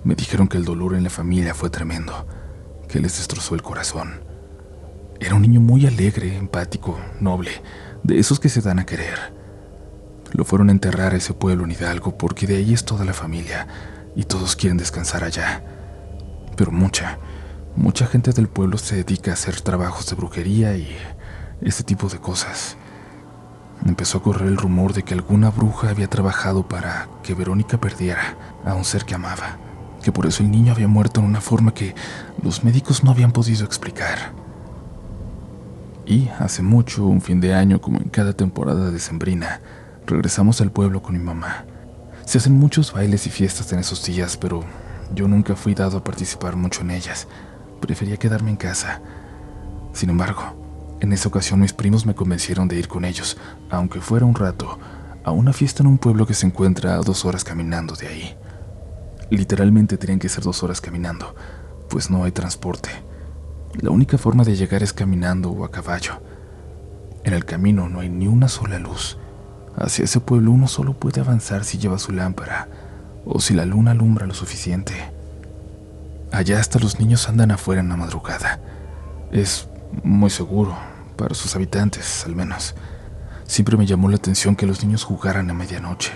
Me 0.03 0.15
dijeron 0.15 0.47
que 0.47 0.57
el 0.57 0.65
dolor 0.65 0.95
en 0.95 1.03
la 1.03 1.09
familia 1.09 1.53
fue 1.53 1.69
tremendo, 1.69 2.27
que 2.87 2.99
les 2.99 3.17
destrozó 3.17 3.55
el 3.55 3.61
corazón. 3.61 4.21
Era 5.19 5.35
un 5.35 5.41
niño 5.41 5.59
muy 5.59 5.85
alegre, 5.85 6.35
empático, 6.35 6.99
noble, 7.19 7.51
de 8.03 8.19
esos 8.19 8.39
que 8.39 8.49
se 8.49 8.61
dan 8.61 8.79
a 8.79 8.85
querer. 8.85 9.33
Lo 10.33 10.45
fueron 10.45 10.69
a 10.69 10.71
enterrar 10.71 11.13
a 11.13 11.17
ese 11.17 11.33
pueblo 11.33 11.63
en 11.63 11.71
Hidalgo 11.71 12.17
porque 12.17 12.47
de 12.47 12.57
ahí 12.57 12.73
es 12.73 12.85
toda 12.85 13.05
la 13.05 13.13
familia 13.13 13.67
y 14.15 14.23
todos 14.23 14.55
quieren 14.55 14.77
descansar 14.77 15.23
allá. 15.23 15.63
Pero 16.55 16.71
mucha, 16.71 17.19
Mucha 17.79 18.07
gente 18.07 18.33
del 18.33 18.49
pueblo 18.49 18.77
se 18.77 18.97
dedica 18.97 19.31
a 19.31 19.35
hacer 19.35 19.61
trabajos 19.61 20.05
de 20.09 20.17
brujería 20.17 20.75
y 20.75 20.93
ese 21.61 21.81
tipo 21.85 22.09
de 22.09 22.19
cosas. 22.19 22.75
Empezó 23.85 24.17
a 24.17 24.21
correr 24.21 24.49
el 24.49 24.57
rumor 24.57 24.91
de 24.91 25.03
que 25.03 25.13
alguna 25.13 25.49
bruja 25.49 25.89
había 25.89 26.09
trabajado 26.09 26.67
para 26.67 27.07
que 27.23 27.35
Verónica 27.35 27.79
perdiera 27.79 28.35
a 28.65 28.75
un 28.75 28.83
ser 28.83 29.05
que 29.05 29.15
amaba, 29.15 29.57
que 30.03 30.11
por 30.11 30.25
eso 30.25 30.43
el 30.43 30.51
niño 30.51 30.73
había 30.73 30.89
muerto 30.89 31.21
en 31.21 31.27
una 31.27 31.39
forma 31.39 31.73
que 31.73 31.95
los 32.43 32.65
médicos 32.65 33.05
no 33.05 33.11
habían 33.11 33.31
podido 33.31 33.63
explicar. 33.63 34.33
Y 36.05 36.27
hace 36.37 36.61
mucho, 36.61 37.05
un 37.05 37.21
fin 37.21 37.39
de 37.39 37.53
año, 37.53 37.79
como 37.79 37.99
en 37.99 38.09
cada 38.09 38.33
temporada 38.33 38.91
de 38.91 38.99
Sembrina, 38.99 39.61
regresamos 40.05 40.59
al 40.59 40.69
pueblo 40.69 41.01
con 41.01 41.13
mi 41.13 41.23
mamá. 41.23 41.63
Se 42.25 42.39
hacen 42.39 42.59
muchos 42.59 42.91
bailes 42.91 43.25
y 43.25 43.29
fiestas 43.29 43.71
en 43.71 43.79
esos 43.79 44.03
días, 44.05 44.35
pero 44.35 44.65
yo 45.15 45.29
nunca 45.29 45.55
fui 45.55 45.75
dado 45.75 45.99
a 45.99 46.03
participar 46.03 46.57
mucho 46.57 46.81
en 46.81 46.91
ellas 46.91 47.25
prefería 47.79 48.17
quedarme 48.17 48.51
en 48.51 48.57
casa. 48.57 49.01
Sin 49.93 50.09
embargo, 50.09 50.97
en 50.99 51.13
esa 51.13 51.29
ocasión 51.29 51.59
mis 51.59 51.73
primos 51.73 52.05
me 52.05 52.15
convencieron 52.15 52.67
de 52.67 52.77
ir 52.77 52.87
con 52.87 53.05
ellos, 53.05 53.37
aunque 53.69 54.01
fuera 54.01 54.25
un 54.25 54.35
rato, 54.35 54.79
a 55.23 55.31
una 55.31 55.53
fiesta 55.53 55.83
en 55.83 55.87
un 55.87 55.97
pueblo 55.97 56.25
que 56.25 56.33
se 56.33 56.45
encuentra 56.45 56.95
a 56.95 57.01
dos 57.01 57.25
horas 57.25 57.43
caminando 57.43 57.95
de 57.95 58.07
ahí. 58.07 58.35
Literalmente 59.29 59.97
tenían 59.97 60.19
que 60.19 60.29
ser 60.29 60.43
dos 60.43 60.63
horas 60.63 60.81
caminando, 60.81 61.35
pues 61.89 62.09
no 62.09 62.23
hay 62.23 62.31
transporte. 62.31 62.89
La 63.81 63.91
única 63.91 64.17
forma 64.17 64.43
de 64.43 64.55
llegar 64.55 64.83
es 64.83 64.93
caminando 64.93 65.51
o 65.51 65.63
a 65.63 65.71
caballo. 65.71 66.21
En 67.23 67.33
el 67.33 67.45
camino 67.45 67.89
no 67.89 67.99
hay 67.99 68.09
ni 68.09 68.27
una 68.27 68.47
sola 68.47 68.79
luz, 68.79 69.17
Hacia 69.79 70.03
ese 70.03 70.19
pueblo 70.19 70.51
uno 70.51 70.67
solo 70.67 70.93
puede 70.93 71.21
avanzar 71.21 71.63
si 71.63 71.77
lleva 71.77 71.99
su 71.99 72.11
lámpara 72.11 72.67
o 73.25 73.39
si 73.39 73.53
la 73.53 73.65
luna 73.65 73.91
alumbra 73.91 74.25
lo 74.25 74.33
suficiente. 74.33 74.93
Allá 76.31 76.59
hasta 76.59 76.79
los 76.79 76.99
niños 76.99 77.27
andan 77.27 77.51
afuera 77.51 77.81
en 77.81 77.89
la 77.89 77.97
madrugada. 77.97 78.59
Es 79.31 79.67
muy 80.03 80.29
seguro, 80.29 80.77
para 81.17 81.35
sus 81.35 81.55
habitantes 81.55 82.23
al 82.25 82.35
menos. 82.35 82.75
Siempre 83.45 83.77
me 83.77 83.85
llamó 83.85 84.09
la 84.09 84.15
atención 84.15 84.55
que 84.55 84.65
los 84.65 84.83
niños 84.83 85.03
jugaran 85.03 85.49
a 85.49 85.53
medianoche 85.53 86.11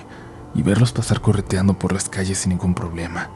y 0.55 0.61
verlos 0.61 0.91
pasar 0.91 1.19
correteando 1.19 1.77
por 1.77 1.91
las 1.93 2.09
calles 2.09 2.37
sin 2.37 2.51
ningún 2.51 2.75
problema. 2.75 3.29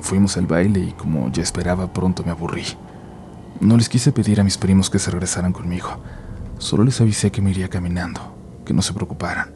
Fuimos 0.00 0.36
al 0.36 0.46
baile 0.46 0.80
y 0.80 0.92
como 0.92 1.30
ya 1.30 1.42
esperaba 1.42 1.92
pronto 1.92 2.24
me 2.24 2.30
aburrí. 2.30 2.64
No 3.60 3.76
les 3.76 3.88
quise 3.88 4.10
pedir 4.10 4.40
a 4.40 4.44
mis 4.44 4.56
primos 4.56 4.88
que 4.88 4.98
se 4.98 5.10
regresaran 5.10 5.52
conmigo, 5.52 6.02
solo 6.58 6.84
les 6.84 7.00
avisé 7.00 7.30
que 7.30 7.42
me 7.42 7.50
iría 7.50 7.68
caminando, 7.68 8.20
que 8.64 8.72
no 8.72 8.82
se 8.82 8.94
preocuparan. 8.94 9.54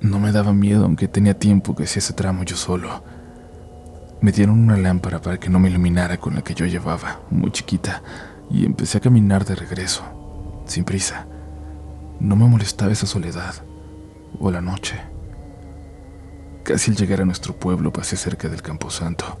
No 0.00 0.18
me 0.18 0.32
daba 0.32 0.52
miedo 0.52 0.84
aunque 0.84 1.08
tenía 1.08 1.38
tiempo 1.38 1.76
que 1.76 1.84
hacía 1.84 1.98
ese 2.00 2.14
tramo 2.14 2.42
yo 2.44 2.56
solo. 2.56 3.02
Me 4.22 4.32
dieron 4.32 4.58
una 4.58 4.76
lámpara 4.76 5.22
para 5.22 5.40
que 5.40 5.48
no 5.48 5.58
me 5.58 5.70
iluminara 5.70 6.18
con 6.18 6.34
la 6.34 6.42
que 6.42 6.54
yo 6.54 6.66
llevaba, 6.66 7.22
muy 7.30 7.50
chiquita, 7.52 8.02
y 8.50 8.66
empecé 8.66 8.98
a 8.98 9.00
caminar 9.00 9.46
de 9.46 9.54
regreso, 9.54 10.02
sin 10.66 10.84
prisa. 10.84 11.26
No 12.18 12.36
me 12.36 12.46
molestaba 12.46 12.92
esa 12.92 13.06
soledad 13.06 13.54
o 14.38 14.50
la 14.50 14.60
noche. 14.60 15.00
Casi 16.64 16.90
al 16.90 16.98
llegar 16.98 17.22
a 17.22 17.24
nuestro 17.24 17.56
pueblo 17.56 17.94
pasé 17.94 18.18
cerca 18.18 18.50
del 18.50 18.60
Camposanto, 18.60 19.38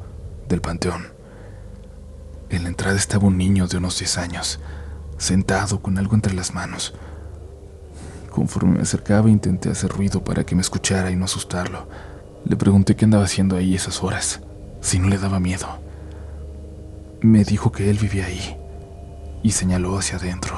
del 0.48 0.62
Panteón. 0.62 1.08
En 2.48 2.62
la 2.62 2.70
entrada 2.70 2.96
estaba 2.96 3.26
un 3.26 3.36
niño 3.36 3.66
de 3.66 3.76
unos 3.76 3.98
10 3.98 4.16
años, 4.16 4.60
sentado 5.18 5.82
con 5.82 5.98
algo 5.98 6.14
entre 6.14 6.32
las 6.32 6.54
manos. 6.54 6.94
Conforme 8.30 8.76
me 8.76 8.82
acercaba 8.82 9.28
intenté 9.28 9.68
hacer 9.68 9.90
ruido 9.90 10.24
para 10.24 10.44
que 10.44 10.54
me 10.54 10.62
escuchara 10.62 11.10
y 11.10 11.16
no 11.16 11.26
asustarlo. 11.26 11.86
Le 12.46 12.56
pregunté 12.56 12.96
qué 12.96 13.04
andaba 13.04 13.24
haciendo 13.24 13.56
ahí 13.56 13.74
esas 13.74 14.02
horas, 14.02 14.40
si 14.80 14.98
no 14.98 15.08
le 15.08 15.18
daba 15.18 15.40
miedo. 15.40 15.66
Me 17.20 17.44
dijo 17.44 17.70
que 17.72 17.90
él 17.90 17.98
vivía 17.98 18.26
ahí 18.26 18.56
y 19.42 19.52
señaló 19.52 19.98
hacia 19.98 20.16
adentro. 20.16 20.56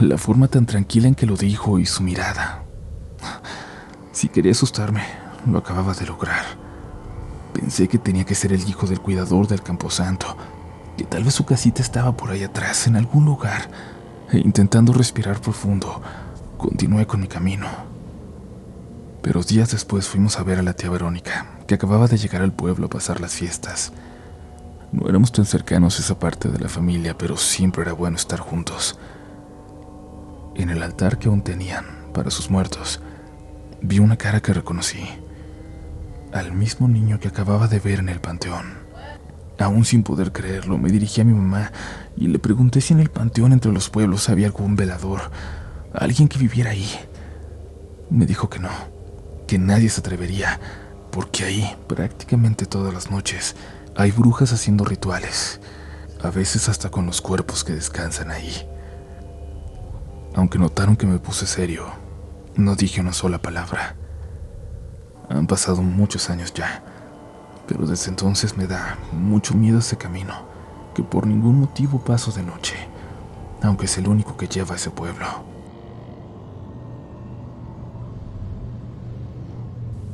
La 0.00 0.18
forma 0.18 0.48
tan 0.48 0.66
tranquila 0.66 1.08
en 1.08 1.14
que 1.14 1.26
lo 1.26 1.36
dijo 1.36 1.78
y 1.78 1.86
su 1.86 2.02
mirada. 2.02 2.62
Si 4.12 4.28
quería 4.28 4.52
asustarme, 4.52 5.02
lo 5.46 5.58
acababa 5.58 5.94
de 5.94 6.06
lograr. 6.06 6.44
Pensé 7.52 7.88
que 7.88 7.98
tenía 7.98 8.24
que 8.24 8.34
ser 8.34 8.52
el 8.52 8.68
hijo 8.68 8.86
del 8.86 9.00
cuidador 9.00 9.48
del 9.48 9.62
camposanto, 9.62 10.36
que 10.96 11.04
tal 11.04 11.24
vez 11.24 11.34
su 11.34 11.44
casita 11.44 11.82
estaba 11.82 12.16
por 12.16 12.30
ahí 12.30 12.44
atrás, 12.44 12.86
en 12.86 12.96
algún 12.96 13.24
lugar, 13.24 13.68
e 14.30 14.38
intentando 14.38 14.92
respirar 14.92 15.40
profundo, 15.40 16.00
continué 16.56 17.06
con 17.06 17.20
mi 17.20 17.26
camino. 17.26 17.66
Pero 19.22 19.42
días 19.42 19.72
después 19.72 20.06
fuimos 20.06 20.38
a 20.38 20.44
ver 20.44 20.58
a 20.58 20.62
la 20.62 20.74
tía 20.74 20.90
Verónica, 20.90 21.57
que 21.68 21.74
acababa 21.74 22.08
de 22.08 22.16
llegar 22.16 22.40
al 22.40 22.50
pueblo 22.50 22.86
a 22.86 22.90
pasar 22.90 23.20
las 23.20 23.34
fiestas. 23.34 23.92
No 24.90 25.06
éramos 25.06 25.30
tan 25.30 25.44
cercanos 25.44 26.00
esa 26.00 26.18
parte 26.18 26.48
de 26.48 26.58
la 26.58 26.68
familia, 26.70 27.16
pero 27.16 27.36
siempre 27.36 27.82
era 27.82 27.92
bueno 27.92 28.16
estar 28.16 28.40
juntos. 28.40 28.98
En 30.56 30.70
el 30.70 30.82
altar 30.82 31.18
que 31.18 31.28
aún 31.28 31.42
tenían 31.42 31.84
para 32.14 32.30
sus 32.30 32.50
muertos, 32.50 33.00
vi 33.82 33.98
una 33.98 34.16
cara 34.16 34.40
que 34.40 34.54
reconocí 34.54 35.06
al 36.32 36.52
mismo 36.52 36.88
niño 36.88 37.20
que 37.20 37.28
acababa 37.28 37.68
de 37.68 37.80
ver 37.80 37.98
en 37.98 38.08
el 38.08 38.20
panteón. 38.20 38.78
Aún 39.58 39.84
sin 39.84 40.02
poder 40.02 40.32
creerlo, 40.32 40.78
me 40.78 40.90
dirigí 40.90 41.20
a 41.20 41.24
mi 41.24 41.34
mamá 41.34 41.70
y 42.16 42.28
le 42.28 42.38
pregunté 42.38 42.80
si 42.80 42.94
en 42.94 43.00
el 43.00 43.10
panteón 43.10 43.52
entre 43.52 43.72
los 43.72 43.90
pueblos 43.90 44.30
había 44.30 44.46
algún 44.46 44.74
velador, 44.74 45.20
alguien 45.92 46.28
que 46.28 46.38
viviera 46.38 46.70
ahí. 46.70 46.88
Me 48.08 48.24
dijo 48.24 48.48
que 48.48 48.58
no, 48.58 48.70
que 49.46 49.58
nadie 49.58 49.90
se 49.90 50.00
atrevería, 50.00 50.58
porque 51.10 51.44
ahí, 51.44 51.76
prácticamente 51.86 52.66
todas 52.66 52.92
las 52.92 53.10
noches, 53.10 53.56
hay 53.96 54.12
brujas 54.12 54.52
haciendo 54.52 54.84
rituales, 54.84 55.60
a 56.22 56.30
veces 56.30 56.68
hasta 56.68 56.90
con 56.90 57.06
los 57.06 57.20
cuerpos 57.20 57.64
que 57.64 57.72
descansan 57.74 58.30
ahí. 58.30 58.68
Aunque 60.34 60.58
notaron 60.58 60.96
que 60.96 61.06
me 61.06 61.18
puse 61.18 61.46
serio, 61.46 61.86
no 62.54 62.74
dije 62.74 63.00
una 63.00 63.12
sola 63.12 63.38
palabra. 63.38 63.96
Han 65.28 65.46
pasado 65.46 65.82
muchos 65.82 66.30
años 66.30 66.52
ya, 66.54 66.82
pero 67.66 67.86
desde 67.86 68.10
entonces 68.10 68.56
me 68.56 68.66
da 68.66 68.98
mucho 69.12 69.54
miedo 69.54 69.78
ese 69.78 69.96
camino, 69.96 70.34
que 70.94 71.02
por 71.02 71.26
ningún 71.26 71.60
motivo 71.60 72.00
paso 72.00 72.30
de 72.32 72.42
noche, 72.42 72.76
aunque 73.62 73.86
es 73.86 73.98
el 73.98 74.08
único 74.08 74.36
que 74.36 74.48
lleva 74.48 74.74
a 74.74 74.76
ese 74.76 74.90
pueblo. 74.90 75.26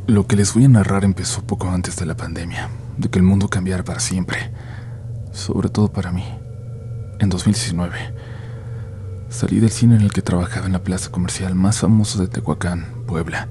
Lo 0.06 0.26
que 0.26 0.36
les 0.36 0.52
voy 0.52 0.66
a 0.66 0.68
narrar 0.68 1.02
empezó 1.02 1.40
poco 1.46 1.70
antes 1.70 1.96
de 1.96 2.04
la 2.04 2.14
pandemia, 2.14 2.68
de 2.98 3.08
que 3.08 3.18
el 3.18 3.24
mundo 3.24 3.48
cambiara 3.48 3.84
para 3.84 4.00
siempre, 4.00 4.52
sobre 5.32 5.70
todo 5.70 5.90
para 5.90 6.12
mí. 6.12 6.24
En 7.20 7.30
2019, 7.30 7.96
salí 9.30 9.60
del 9.60 9.70
cine 9.70 9.96
en 9.96 10.02
el 10.02 10.12
que 10.12 10.20
trabajaba 10.20 10.66
en 10.66 10.72
la 10.72 10.82
plaza 10.82 11.10
comercial 11.10 11.54
más 11.54 11.78
famosa 11.78 12.20
de 12.20 12.28
Tehuacán, 12.28 12.84
Puebla, 13.06 13.48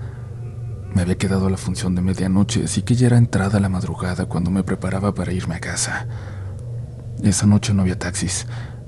me 0.94 1.02
había 1.02 1.18
quedado 1.18 1.50
la 1.50 1.58
función 1.58 1.96
de 1.96 2.04
medianoche, 2.04 2.66
así 2.66 2.84
que 2.84 2.94
ya 2.94 3.08
era 3.08 3.18
entrada 3.18 3.60
la 3.60 3.68
madrugada 3.68 4.28
cuando 4.28 4.52
me 4.52 4.64
preparaba 4.64 5.16
para 5.16 5.34
irme 5.34 5.56
a 5.56 5.60
casa. 5.60 6.08
Esa 7.24 7.48
noche 7.48 7.74
no 7.74 7.82
había 7.82 7.98
taxis, 7.98 8.46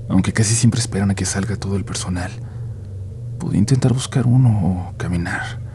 aunque 0.08 0.32
casi 0.32 0.54
siempre 0.54 0.78
esperan 0.78 1.10
a 1.10 1.16
que 1.16 1.24
salga 1.24 1.56
todo 1.56 1.74
el 1.74 1.84
personal. 1.84 2.30
Podía 3.40 3.58
intentar 3.58 3.92
buscar 3.92 4.24
uno 4.24 4.92
o 4.92 4.96
caminar. 4.96 5.65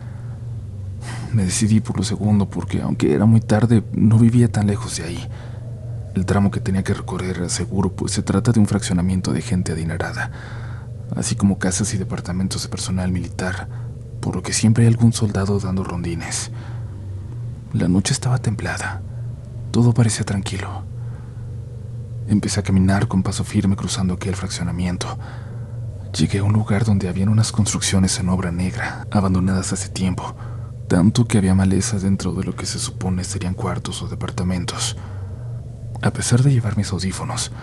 Me 1.34 1.46
decidí 1.46 1.80
por 1.80 1.98
lo 1.98 2.04
segundo 2.04 2.50
porque, 2.50 2.82
aunque 2.82 3.14
era 3.14 3.26
muy 3.26 3.42
tarde, 3.42 3.84
no 3.94 4.18
vivía 4.18 4.52
tan 4.52 4.68
lejos 4.68 4.98
de 4.98 5.04
ahí. 5.04 5.28
El 6.16 6.26
tramo 6.26 6.52
que 6.52 6.60
tenía 6.60 6.84
que 6.84 6.94
recorrer 6.94 7.38
era 7.38 7.50
seguro, 7.50 7.94
pues 7.94 8.12
se 8.12 8.22
trata 8.22 8.52
de 8.52 8.60
un 8.60 8.68
fraccionamiento 8.68 9.32
de 9.32 9.42
gente 9.42 9.72
adinerada, 9.72 10.32
así 11.16 11.36
como 11.36 11.58
casas 11.58 11.94
y 11.94 11.98
departamentos 11.98 12.64
de 12.64 12.70
personal 12.70 13.12
militar 13.12 13.68
por 14.22 14.36
lo 14.36 14.44
que 14.44 14.54
siempre 14.54 14.84
hay 14.84 14.90
algún 14.90 15.12
soldado 15.12 15.60
dando 15.60 15.84
rondines. 15.84 16.52
La 17.74 17.88
noche 17.88 18.14
estaba 18.14 18.38
templada, 18.38 19.02
todo 19.72 19.94
parecía 19.94 20.24
tranquilo. 20.24 20.84
Empecé 22.28 22.60
a 22.60 22.64
caminar 22.64 23.08
con 23.08 23.24
paso 23.24 23.44
firme 23.44 23.76
cruzando 23.76 24.14
aquel 24.14 24.36
fraccionamiento. 24.36 25.18
Llegué 26.18 26.40
a 26.40 26.44
un 26.44 26.54
lugar 26.54 26.86
donde 26.86 27.10
habían 27.10 27.30
unas 27.30 27.52
construcciones 27.52 28.20
en 28.20 28.30
obra 28.30 28.52
negra, 28.52 29.08
abandonadas 29.12 29.74
hace 29.74 29.90
tiempo, 29.90 30.36
tanto 30.92 31.24
que 31.24 31.38
había 31.38 31.56
maleza 31.56 32.00
dentro 32.00 32.34
de 32.34 32.44
lo 32.44 32.54
que 32.54 32.66
se 32.66 32.78
supone 32.78 33.24
serían 33.24 33.54
cuartos 33.54 34.02
o 34.02 34.10
departamentos. 34.10 34.98
A 36.02 36.12
pesar 36.12 36.44
de 36.44 36.52
llevar 36.52 36.76
mis 36.76 36.92
audífonos, 36.92 37.54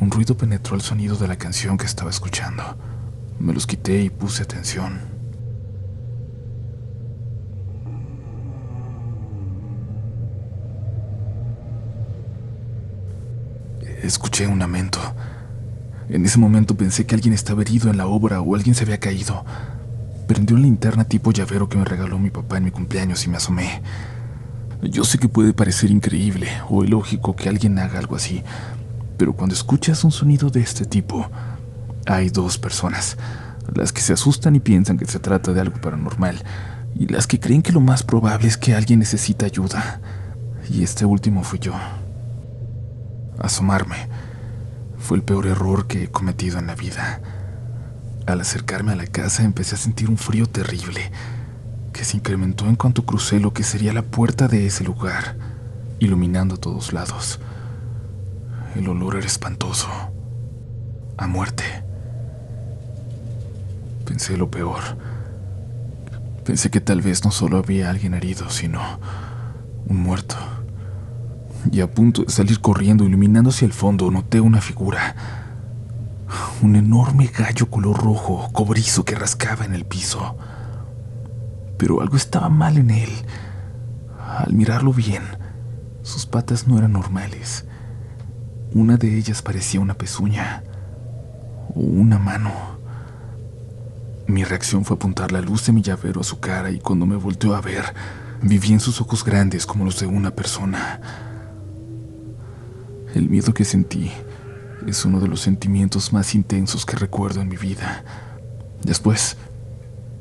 un 0.00 0.10
ruido 0.10 0.36
penetró 0.36 0.74
el 0.74 0.80
sonido 0.80 1.14
de 1.14 1.28
la 1.28 1.36
canción 1.36 1.78
que 1.78 1.86
estaba 1.86 2.10
escuchando. 2.10 2.76
Me 3.38 3.52
los 3.52 3.68
quité 3.68 4.02
y 4.02 4.10
puse 4.10 4.42
atención. 4.42 4.98
escuché 14.02 14.48
un 14.48 14.58
lamento. 14.58 14.98
En 16.08 16.24
ese 16.26 16.38
momento 16.38 16.76
pensé 16.76 17.06
que 17.06 17.14
alguien 17.14 17.32
estaba 17.32 17.62
herido 17.62 17.90
en 17.90 17.96
la 17.96 18.08
obra 18.08 18.40
o 18.40 18.56
alguien 18.56 18.74
se 18.74 18.82
había 18.82 18.98
caído. 18.98 19.44
Prendí 20.30 20.54
una 20.54 20.62
linterna 20.62 21.02
tipo 21.02 21.32
llavero 21.32 21.68
que 21.68 21.76
me 21.76 21.84
regaló 21.84 22.16
mi 22.16 22.30
papá 22.30 22.58
en 22.58 22.62
mi 22.62 22.70
cumpleaños 22.70 23.26
y 23.26 23.28
me 23.28 23.38
asomé. 23.38 23.82
Yo 24.80 25.02
sé 25.02 25.18
que 25.18 25.28
puede 25.28 25.52
parecer 25.52 25.90
increíble 25.90 26.46
o 26.68 26.84
ilógico 26.84 27.34
que 27.34 27.48
alguien 27.48 27.80
haga 27.80 27.98
algo 27.98 28.14
así, 28.14 28.44
pero 29.18 29.32
cuando 29.32 29.56
escuchas 29.56 30.04
un 30.04 30.12
sonido 30.12 30.48
de 30.48 30.60
este 30.60 30.84
tipo, 30.84 31.28
hay 32.06 32.28
dos 32.28 32.58
personas, 32.58 33.16
las 33.74 33.92
que 33.92 34.02
se 34.02 34.12
asustan 34.12 34.54
y 34.54 34.60
piensan 34.60 34.98
que 34.98 35.04
se 35.06 35.18
trata 35.18 35.52
de 35.52 35.62
algo 35.62 35.80
paranormal, 35.80 36.40
y 36.94 37.08
las 37.08 37.26
que 37.26 37.40
creen 37.40 37.62
que 37.62 37.72
lo 37.72 37.80
más 37.80 38.04
probable 38.04 38.46
es 38.46 38.56
que 38.56 38.76
alguien 38.76 39.00
necesita 39.00 39.46
ayuda. 39.46 40.00
Y 40.70 40.84
este 40.84 41.04
último 41.04 41.42
fui 41.42 41.58
yo 41.58 41.74
asomarme. 43.40 43.96
Fue 44.96 45.16
el 45.16 45.24
peor 45.24 45.48
error 45.48 45.88
que 45.88 46.04
he 46.04 46.08
cometido 46.08 46.60
en 46.60 46.68
la 46.68 46.76
vida. 46.76 47.20
Al 48.26 48.40
acercarme 48.40 48.92
a 48.92 48.96
la 48.96 49.06
casa 49.06 49.42
empecé 49.42 49.74
a 49.74 49.78
sentir 49.78 50.08
un 50.08 50.18
frío 50.18 50.46
terrible, 50.46 51.10
que 51.92 52.04
se 52.04 52.16
incrementó 52.16 52.66
en 52.66 52.76
cuanto 52.76 53.04
crucé 53.04 53.40
lo 53.40 53.52
que 53.52 53.62
sería 53.62 53.92
la 53.92 54.02
puerta 54.02 54.48
de 54.48 54.66
ese 54.66 54.84
lugar, 54.84 55.36
iluminando 55.98 56.54
a 56.54 56.58
todos 56.58 56.92
lados. 56.92 57.40
El 58.76 58.88
olor 58.88 59.16
era 59.16 59.26
espantoso, 59.26 59.88
a 61.16 61.26
muerte. 61.26 61.64
Pensé 64.04 64.36
lo 64.36 64.50
peor. 64.50 64.80
Pensé 66.44 66.70
que 66.70 66.80
tal 66.80 67.02
vez 67.02 67.24
no 67.24 67.30
solo 67.30 67.58
había 67.58 67.90
alguien 67.90 68.14
herido, 68.14 68.48
sino 68.50 68.80
un 69.86 69.96
muerto 69.96 70.36
y 71.70 71.80
a 71.80 71.90
punto 71.90 72.24
de 72.24 72.30
salir 72.30 72.60
corriendo, 72.60 73.04
iluminando 73.04 73.50
hacia 73.50 73.66
el 73.66 73.72
fondo, 73.72 74.10
noté 74.10 74.40
una 74.40 74.60
figura. 74.60 75.14
Un 76.62 76.76
enorme 76.76 77.26
gallo 77.26 77.70
color 77.70 77.96
rojo, 77.96 78.48
cobrizo 78.52 79.04
que 79.04 79.14
rascaba 79.14 79.64
en 79.64 79.74
el 79.74 79.84
piso. 79.84 80.36
pero 81.78 82.02
algo 82.02 82.16
estaba 82.18 82.50
mal 82.50 82.76
en 82.76 82.90
él. 82.90 83.08
Al 84.18 84.52
mirarlo 84.52 84.92
bien, 84.92 85.22
sus 86.02 86.26
patas 86.26 86.68
no 86.68 86.76
eran 86.76 86.92
normales. 86.92 87.64
Una 88.74 88.98
de 88.98 89.16
ellas 89.16 89.40
parecía 89.40 89.80
una 89.80 89.94
pezuña 89.94 90.62
o 91.74 91.80
una 91.80 92.18
mano. 92.18 92.52
Mi 94.26 94.44
reacción 94.44 94.84
fue 94.84 94.96
apuntar 94.96 95.32
la 95.32 95.40
luz 95.40 95.64
de 95.66 95.72
mi 95.72 95.80
llavero 95.80 96.20
a 96.20 96.24
su 96.24 96.38
cara 96.38 96.70
y 96.70 96.80
cuando 96.80 97.06
me 97.06 97.16
volteó 97.16 97.54
a 97.54 97.62
ver, 97.62 97.94
vi 98.42 98.60
en 98.72 98.80
sus 98.80 99.00
ojos 99.00 99.24
grandes 99.24 99.64
como 99.64 99.86
los 99.86 99.98
de 99.98 100.06
una 100.06 100.32
persona. 100.32 101.00
El 103.14 103.30
miedo 103.30 103.54
que 103.54 103.64
sentí 103.64 104.12
es 104.90 105.04
uno 105.04 105.20
de 105.20 105.28
los 105.28 105.40
sentimientos 105.40 106.12
más 106.12 106.34
intensos 106.34 106.84
que 106.84 106.96
recuerdo 106.96 107.40
en 107.40 107.48
mi 107.48 107.56
vida. 107.56 108.04
Después, 108.82 109.36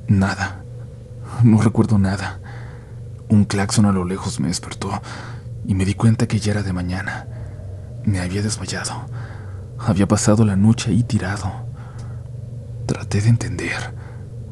nada. 0.07 0.63
No 1.43 1.61
recuerdo 1.61 1.97
nada. 1.97 2.39
Un 3.29 3.45
claxon 3.45 3.85
a 3.85 3.91
lo 3.91 4.05
lejos 4.05 4.39
me 4.39 4.47
despertó 4.47 5.01
y 5.65 5.75
me 5.75 5.85
di 5.85 5.93
cuenta 5.93 6.27
que 6.27 6.39
ya 6.39 6.51
era 6.51 6.63
de 6.63 6.73
mañana. 6.73 7.27
Me 8.05 8.19
había 8.19 8.41
desmayado. 8.41 9.05
Había 9.77 10.07
pasado 10.07 10.45
la 10.45 10.55
noche 10.55 10.91
ahí 10.91 11.03
tirado. 11.03 11.51
Traté 12.85 13.21
de 13.21 13.29
entender, 13.29 13.93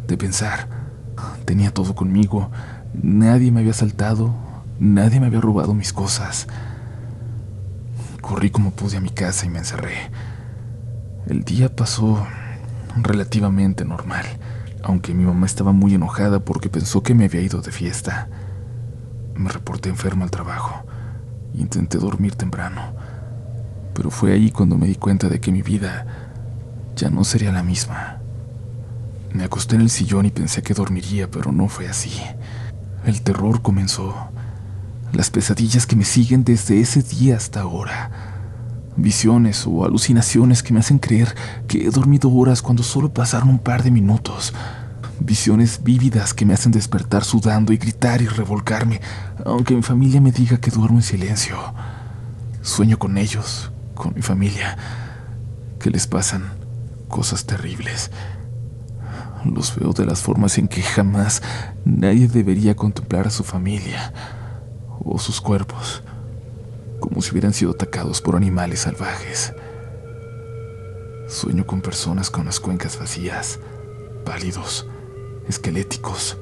de 0.08 0.18
pensar. 0.18 0.68
Tenía 1.46 1.74
todo 1.74 1.96
conmigo. 1.96 2.52
Nadie 2.94 3.52
me 3.52 3.60
había 3.60 3.72
asaltado. 3.72 4.34
Nadie 4.80 5.20
me 5.20 5.28
había 5.28 5.42
robado 5.42 5.74
mis 5.74 5.94
cosas. 5.94 6.48
Corrí 8.28 8.50
como 8.50 8.72
pude 8.72 8.98
a 8.98 9.00
mi 9.00 9.10
casa 9.10 9.46
y 9.46 9.50
me 9.50 9.60
encerré. 9.60 10.12
El 11.28 11.46
día 11.46 11.74
pasó 11.74 12.28
relativamente 13.02 13.86
normal, 13.86 14.26
aunque 14.84 15.14
mi 15.14 15.24
mamá 15.24 15.46
estaba 15.46 15.72
muy 15.72 15.94
enojada 15.94 16.42
porque 16.42 16.68
pensó 16.68 17.02
que 17.02 17.16
me 17.16 17.24
había 17.24 17.40
ido 17.40 17.62
de 17.62 17.72
fiesta. 17.72 18.28
Me 19.34 19.50
reporté 19.50 19.88
enfermo 19.88 20.26
al 20.26 20.32
trabajo. 20.32 20.84
Intenté 21.54 22.00
dormir 22.00 22.36
temprano, 22.36 22.82
pero 23.94 24.12
fue 24.12 24.34
ahí 24.34 24.52
cuando 24.52 24.78
me 24.78 24.88
di 24.88 24.96
cuenta 24.96 25.30
de 25.30 25.40
que 25.40 25.54
mi 25.54 25.62
vida 25.62 26.06
ya 26.98 27.10
no 27.10 27.24
sería 27.24 27.54
la 27.54 27.64
misma. 27.64 28.18
Me 29.32 29.46
acosté 29.46 29.76
en 29.76 29.84
el 29.84 29.90
sillón 29.90 30.26
y 30.26 30.32
pensé 30.32 30.62
que 30.62 30.74
dormiría, 30.74 31.32
pero 31.32 31.54
no 31.54 31.70
fue 31.70 31.88
así. 31.88 32.12
El 33.06 33.22
terror 33.22 33.62
comenzó. 33.62 34.14
Las 35.14 35.30
pesadillas 35.30 35.86
que 35.86 35.96
me 35.96 36.04
siguen 36.04 36.44
desde 36.44 36.82
ese 36.82 37.02
día 37.02 37.38
hasta 37.38 37.62
ahora. 37.62 38.12
Visiones 38.98 39.66
o 39.66 39.86
alucinaciones 39.86 40.64
que 40.64 40.74
me 40.74 40.80
hacen 40.80 41.00
creer 41.00 41.34
que 41.68 41.86
he 41.86 41.90
dormido 41.90 42.32
horas 42.32 42.62
cuando 42.62 42.84
solo 42.84 43.14
pasaron 43.14 43.50
un 43.50 43.60
par 43.60 43.84
de 43.84 43.92
minutos. 43.92 44.54
Visiones 45.20 45.82
vívidas 45.84 46.34
que 46.34 46.46
me 46.46 46.54
hacen 46.54 46.72
despertar 46.72 47.24
sudando 47.24 47.72
y 47.72 47.78
gritar 47.78 48.22
y 48.22 48.28
revolcarme, 48.28 49.00
aunque 49.46 49.76
mi 49.76 49.82
familia 49.82 50.20
me 50.20 50.32
diga 50.32 50.58
que 50.58 50.72
duermo 50.72 50.98
en 50.98 51.04
silencio. 51.04 51.58
Sueño 52.62 53.00
con 53.00 53.18
ellos, 53.18 53.72
con 53.96 54.14
mi 54.14 54.22
familia, 54.22 54.78
que 55.80 55.90
les 55.90 56.06
pasan 56.06 56.44
cosas 57.08 57.46
terribles. 57.46 58.12
Los 59.46 59.74
veo 59.76 59.94
de 59.94 60.06
las 60.06 60.22
formas 60.22 60.58
en 60.58 60.68
que 60.68 60.82
jamás 60.82 61.42
nadie 61.86 62.28
debería 62.28 62.76
contemplar 62.76 63.28
a 63.28 63.32
su 63.32 63.44
familia 63.44 64.12
o 65.04 65.20
sus 65.20 65.42
cuerpos, 65.42 66.04
como 67.00 67.22
si 67.22 67.32
hubieran 67.32 67.54
sido 67.54 67.72
atacados 67.72 68.22
por 68.22 68.36
animales 68.36 68.82
salvajes. 68.82 69.54
Sueño 71.28 71.66
con 71.66 71.82
personas 71.82 72.30
con 72.30 72.46
las 72.46 72.60
cuencas 72.60 72.98
vacías, 73.00 73.60
pálidos, 74.26 74.88
esqueléticos. 75.48 76.38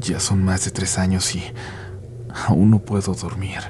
Ya 0.00 0.18
son 0.18 0.44
más 0.44 0.64
de 0.64 0.70
tres 0.72 0.98
años 0.98 1.34
y 1.34 1.42
aún 2.46 2.70
no 2.70 2.80
puedo 2.80 3.14
dormir. 3.14 3.60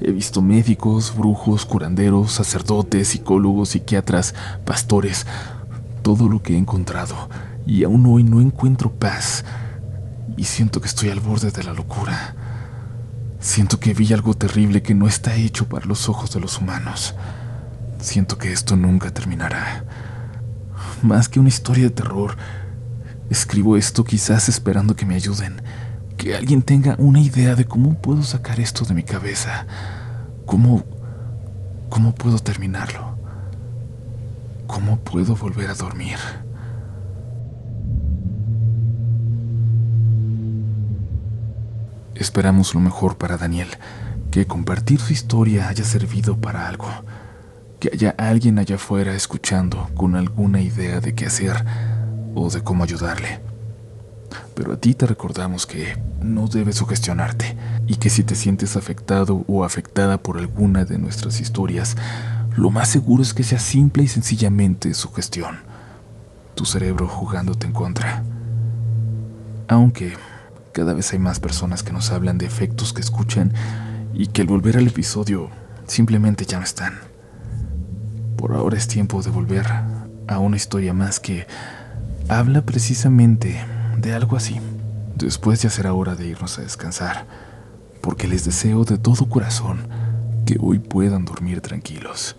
He 0.00 0.12
visto 0.12 0.40
médicos, 0.40 1.14
brujos, 1.16 1.66
curanderos, 1.66 2.32
sacerdotes, 2.32 3.08
psicólogos, 3.08 3.70
psiquiatras, 3.70 4.34
pastores, 4.64 5.26
todo 6.02 6.28
lo 6.28 6.42
que 6.42 6.54
he 6.54 6.58
encontrado, 6.58 7.28
y 7.66 7.84
aún 7.84 8.06
hoy 8.06 8.24
no 8.24 8.40
encuentro 8.40 8.90
paz, 8.90 9.44
y 10.36 10.44
siento 10.44 10.80
que 10.80 10.88
estoy 10.88 11.10
al 11.10 11.20
borde 11.20 11.50
de 11.50 11.64
la 11.64 11.72
locura. 11.72 12.34
Siento 13.40 13.80
que 13.80 13.94
vi 13.94 14.12
algo 14.12 14.34
terrible 14.34 14.82
que 14.82 14.94
no 14.94 15.06
está 15.06 15.34
hecho 15.34 15.68
para 15.68 15.86
los 15.86 16.08
ojos 16.08 16.32
de 16.32 16.40
los 16.40 16.58
humanos. 16.58 17.14
Siento 18.00 18.38
que 18.38 18.52
esto 18.52 18.76
nunca 18.76 19.12
terminará. 19.12 19.84
Más 21.02 21.28
que 21.28 21.40
una 21.40 21.48
historia 21.48 21.84
de 21.84 21.90
terror, 21.90 22.36
Escribo 23.30 23.76
esto 23.76 24.02
quizás 24.02 24.48
esperando 24.48 24.96
que 24.96 25.06
me 25.06 25.14
ayuden, 25.14 25.62
que 26.16 26.34
alguien 26.34 26.62
tenga 26.62 26.96
una 26.98 27.20
idea 27.20 27.54
de 27.54 27.64
cómo 27.64 27.94
puedo 27.94 28.24
sacar 28.24 28.58
esto 28.58 28.84
de 28.84 28.92
mi 28.92 29.04
cabeza, 29.04 29.68
cómo, 30.46 30.82
cómo 31.88 32.12
puedo 32.12 32.40
terminarlo, 32.40 33.16
cómo 34.66 34.98
puedo 34.98 35.36
volver 35.36 35.70
a 35.70 35.74
dormir. 35.74 36.18
Esperamos 42.20 42.74
lo 42.74 42.80
mejor 42.80 43.16
para 43.16 43.38
Daniel, 43.38 43.68
que 44.30 44.46
compartir 44.46 45.00
su 45.00 45.14
historia 45.14 45.68
haya 45.68 45.84
servido 45.84 46.36
para 46.36 46.68
algo, 46.68 46.86
que 47.80 47.88
haya 47.94 48.14
alguien 48.18 48.58
allá 48.58 48.74
afuera 48.74 49.14
escuchando 49.14 49.88
con 49.96 50.14
alguna 50.14 50.60
idea 50.60 51.00
de 51.00 51.14
qué 51.14 51.24
hacer 51.24 51.64
o 52.34 52.50
de 52.50 52.62
cómo 52.62 52.84
ayudarle. 52.84 53.40
Pero 54.54 54.74
a 54.74 54.76
ti 54.76 54.92
te 54.92 55.06
recordamos 55.06 55.64
que 55.64 55.98
no 56.20 56.46
debes 56.46 56.76
sugestionarte 56.76 57.56
y 57.86 57.96
que 57.96 58.10
si 58.10 58.22
te 58.22 58.34
sientes 58.34 58.76
afectado 58.76 59.42
o 59.48 59.64
afectada 59.64 60.22
por 60.22 60.36
alguna 60.36 60.84
de 60.84 60.98
nuestras 60.98 61.40
historias, 61.40 61.96
lo 62.54 62.68
más 62.68 62.90
seguro 62.90 63.22
es 63.22 63.32
que 63.32 63.44
sea 63.44 63.58
simple 63.58 64.02
y 64.02 64.08
sencillamente 64.08 64.92
sugestión. 64.92 65.60
Tu 66.54 66.66
cerebro 66.66 67.08
jugándote 67.08 67.66
en 67.66 67.72
contra. 67.72 68.22
Aunque 69.68 70.18
cada 70.72 70.94
vez 70.94 71.12
hay 71.12 71.18
más 71.18 71.40
personas 71.40 71.82
que 71.82 71.92
nos 71.92 72.10
hablan 72.10 72.38
de 72.38 72.46
efectos 72.46 72.92
que 72.92 73.00
escuchan 73.00 73.52
y 74.14 74.28
que 74.28 74.42
al 74.42 74.48
volver 74.48 74.76
al 74.76 74.86
episodio 74.86 75.50
simplemente 75.86 76.44
ya 76.44 76.58
no 76.58 76.64
están. 76.64 76.98
Por 78.36 78.52
ahora 78.52 78.76
es 78.76 78.88
tiempo 78.88 79.22
de 79.22 79.30
volver 79.30 79.66
a 80.28 80.38
una 80.38 80.56
historia 80.56 80.94
más 80.94 81.20
que 81.20 81.46
habla 82.28 82.62
precisamente 82.62 83.60
de 83.98 84.14
algo 84.14 84.36
así. 84.36 84.60
Después 85.16 85.62
ya 85.62 85.70
será 85.70 85.92
hora 85.92 86.14
de 86.14 86.26
irnos 86.26 86.58
a 86.58 86.62
descansar, 86.62 87.26
porque 88.00 88.28
les 88.28 88.44
deseo 88.44 88.84
de 88.84 88.96
todo 88.96 89.28
corazón 89.28 89.88
que 90.46 90.56
hoy 90.60 90.78
puedan 90.78 91.24
dormir 91.24 91.60
tranquilos. 91.60 92.36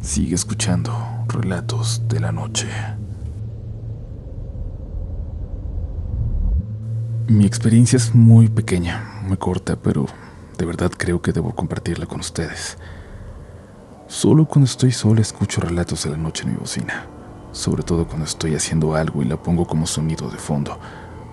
Sigue 0.00 0.34
escuchando 0.34 0.96
Relatos 1.28 2.02
de 2.08 2.20
la 2.20 2.32
Noche. 2.32 2.68
Mi 7.30 7.46
experiencia 7.46 7.96
es 7.96 8.14
muy 8.14 8.48
pequeña, 8.48 9.22
muy 9.22 9.36
corta, 9.36 9.76
pero 9.76 10.06
de 10.58 10.66
verdad 10.66 10.90
creo 10.94 11.22
que 11.22 11.32
debo 11.32 11.54
compartirla 11.54 12.04
con 12.06 12.20
ustedes. 12.20 12.76
Solo 14.08 14.44
cuando 14.44 14.66
estoy 14.66 14.92
sola 14.92 15.22
escucho 15.22 15.60
relatos 15.60 16.04
de 16.04 16.10
la 16.10 16.16
noche 16.16 16.42
en 16.42 16.50
mi 16.50 16.56
bocina 16.56 17.06
sobre 17.52 17.82
todo 17.82 18.06
cuando 18.06 18.24
estoy 18.24 18.54
haciendo 18.54 18.94
algo 18.94 19.22
y 19.22 19.26
la 19.26 19.36
pongo 19.36 19.66
como 19.66 19.86
sonido 19.86 20.30
de 20.30 20.38
fondo, 20.38 20.78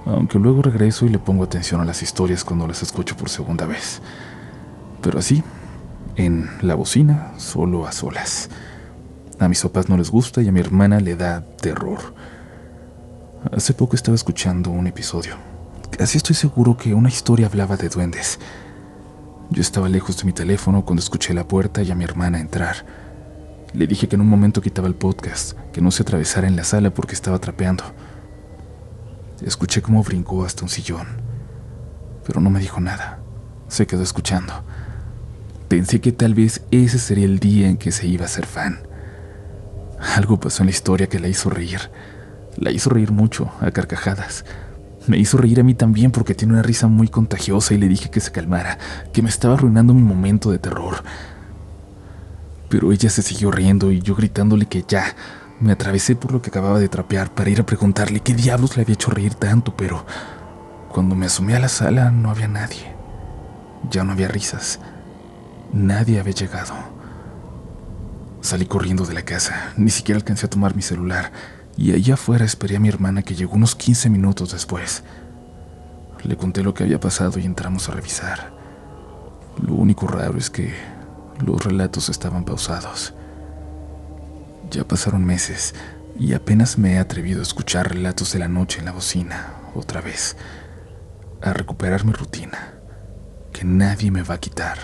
aunque 0.05 0.39
luego 0.39 0.61
regreso 0.61 1.05
y 1.05 1.09
le 1.09 1.19
pongo 1.19 1.43
atención 1.43 1.81
a 1.81 1.85
las 1.85 2.01
historias 2.01 2.43
cuando 2.43 2.67
las 2.67 2.81
escucho 2.81 3.15
por 3.15 3.29
segunda 3.29 3.65
vez. 3.65 4.01
Pero 5.01 5.19
así, 5.19 5.43
en 6.15 6.49
la 6.61 6.75
bocina, 6.75 7.33
solo 7.37 7.87
a 7.87 7.91
solas. 7.91 8.49
A 9.39 9.47
mis 9.47 9.61
papás 9.61 9.89
no 9.89 9.97
les 9.97 10.09
gusta 10.09 10.41
y 10.41 10.47
a 10.47 10.51
mi 10.51 10.59
hermana 10.59 10.99
le 10.99 11.15
da 11.15 11.41
terror. 11.41 11.99
Hace 13.51 13.73
poco 13.73 13.95
estaba 13.95 14.15
escuchando 14.15 14.71
un 14.71 14.87
episodio. 14.87 15.56
Casi 15.97 16.17
estoy 16.17 16.35
seguro 16.35 16.77
que 16.77 16.93
una 16.93 17.09
historia 17.09 17.47
hablaba 17.47 17.75
de 17.75 17.89
duendes. 17.89 18.37
Yo 19.49 19.61
estaba 19.61 19.89
lejos 19.89 20.15
de 20.17 20.25
mi 20.25 20.31
teléfono 20.31 20.85
cuando 20.85 21.01
escuché 21.01 21.33
la 21.33 21.47
puerta 21.47 21.81
y 21.81 21.89
a 21.89 21.95
mi 21.95 22.03
hermana 22.03 22.39
entrar. 22.39 22.85
Le 23.73 23.87
dije 23.87 24.07
que 24.07 24.15
en 24.15 24.21
un 24.21 24.29
momento 24.29 24.61
quitaba 24.61 24.87
el 24.87 24.93
podcast, 24.93 25.57
que 25.73 25.81
no 25.81 25.89
se 25.89 26.03
atravesara 26.03 26.47
en 26.47 26.55
la 26.55 26.63
sala 26.63 26.93
porque 26.93 27.15
estaba 27.15 27.39
trapeando. 27.39 27.83
Escuché 29.41 29.81
cómo 29.81 30.03
brincó 30.03 30.45
hasta 30.45 30.61
un 30.61 30.69
sillón, 30.69 31.07
pero 32.27 32.41
no 32.41 32.51
me 32.51 32.59
dijo 32.59 32.79
nada. 32.79 33.17
Se 33.67 33.87
quedó 33.87 34.03
escuchando. 34.03 34.53
Pensé 35.67 35.99
que 35.99 36.11
tal 36.11 36.35
vez 36.35 36.61
ese 36.69 36.99
sería 36.99 37.25
el 37.25 37.39
día 37.39 37.69
en 37.69 37.77
que 37.77 37.91
se 37.91 38.05
iba 38.05 38.25
a 38.25 38.29
ser 38.29 38.45
fan. 38.45 38.87
Algo 40.15 40.39
pasó 40.39 40.61
en 40.61 40.67
la 40.67 40.71
historia 40.71 41.09
que 41.09 41.19
la 41.19 41.27
hizo 41.27 41.49
reír. 41.49 41.89
La 42.55 42.69
hizo 42.69 42.91
reír 42.91 43.11
mucho, 43.11 43.51
a 43.61 43.71
carcajadas. 43.71 44.45
Me 45.07 45.17
hizo 45.17 45.37
reír 45.37 45.59
a 45.59 45.63
mí 45.63 45.73
también 45.73 46.11
porque 46.11 46.35
tiene 46.35 46.53
una 46.53 46.63
risa 46.63 46.87
muy 46.87 47.07
contagiosa 47.07 47.73
y 47.73 47.77
le 47.77 47.87
dije 47.87 48.09
que 48.09 48.19
se 48.19 48.31
calmara, 48.31 48.77
que 49.13 49.21
me 49.21 49.29
estaba 49.29 49.53
arruinando 49.53 49.93
mi 49.93 50.01
momento 50.01 50.51
de 50.51 50.59
terror. 50.59 51.03
Pero 52.69 52.91
ella 52.91 53.09
se 53.09 53.21
siguió 53.21 53.49
riendo 53.49 53.91
y 53.91 54.01
yo 54.01 54.15
gritándole 54.15 54.65
que 54.65 54.83
ya, 54.87 55.15
Me 55.59 55.71
atravesé 55.71 56.15
por 56.15 56.31
lo 56.33 56.39
que 56.39 56.51
acababa 56.51 56.79
de 56.79 56.87
trapear 56.87 57.33
para 57.33 57.49
ir 57.49 57.59
a 57.59 57.65
preguntarle 57.65 58.19
qué 58.19 58.35
diablos 58.35 58.75
le 58.77 58.83
había 58.83 58.93
hecho 58.93 59.09
reír 59.09 59.33
tanto, 59.33 59.75
pero 59.75 60.05
cuando 60.91 61.15
me 61.15 61.25
asomé 61.25 61.55
a 61.55 61.59
la 61.59 61.67
sala 61.67 62.11
no 62.11 62.29
había 62.29 62.47
nadie. 62.47 62.93
Ya 63.89 64.03
no 64.03 64.11
había 64.11 64.27
risas. 64.27 64.79
Nadie 65.73 66.19
había 66.19 66.33
llegado. 66.33 66.75
Salí 68.41 68.67
corriendo 68.67 69.03
de 69.05 69.15
la 69.15 69.23
casa, 69.23 69.73
ni 69.77 69.89
siquiera 69.89 70.17
alcancé 70.17 70.45
a 70.45 70.49
tomar 70.49 70.75
mi 70.75 70.83
celular, 70.83 71.31
y 71.77 71.93
allá 71.93 72.15
afuera 72.15 72.43
esperé 72.43 72.75
a 72.75 72.79
mi 72.79 72.89
hermana 72.89 73.21
que 73.21 73.35
llegó 73.35 73.53
unos 73.53 73.75
15 73.75 74.09
minutos 74.09 74.51
después. 74.51 75.03
Le 76.23 76.35
conté 76.35 76.63
lo 76.63 76.73
que 76.73 76.83
había 76.83 76.99
pasado 76.99 77.39
y 77.39 77.45
entramos 77.45 77.87
a 77.87 77.93
revisar. 77.93 78.51
Lo 79.63 79.75
único 79.75 80.07
raro 80.07 80.37
es 80.37 80.49
que 80.49 80.73
los 81.39 81.63
relatos 81.63 82.09
estaban 82.09 82.43
pausados. 82.43 83.13
Ya 84.71 84.87
pasaron 84.87 85.23
meses 85.23 85.75
y 86.19 86.33
apenas 86.33 86.79
me 86.79 86.93
he 86.93 86.97
atrevido 86.97 87.39
a 87.39 87.43
escuchar 87.43 87.89
relatos 87.89 88.33
de 88.33 88.39
la 88.39 88.47
noche 88.47 88.79
en 88.79 88.85
la 88.85 88.91
bocina, 88.91 89.53
otra 89.75 90.01
vez, 90.01 90.35
a 91.41 91.53
recuperar 91.53 92.05
mi 92.05 92.11
rutina, 92.11 92.73
que 93.53 93.63
nadie 93.63 94.09
me 94.09 94.23
va 94.23 94.35
a 94.35 94.39
quitar. 94.39 94.79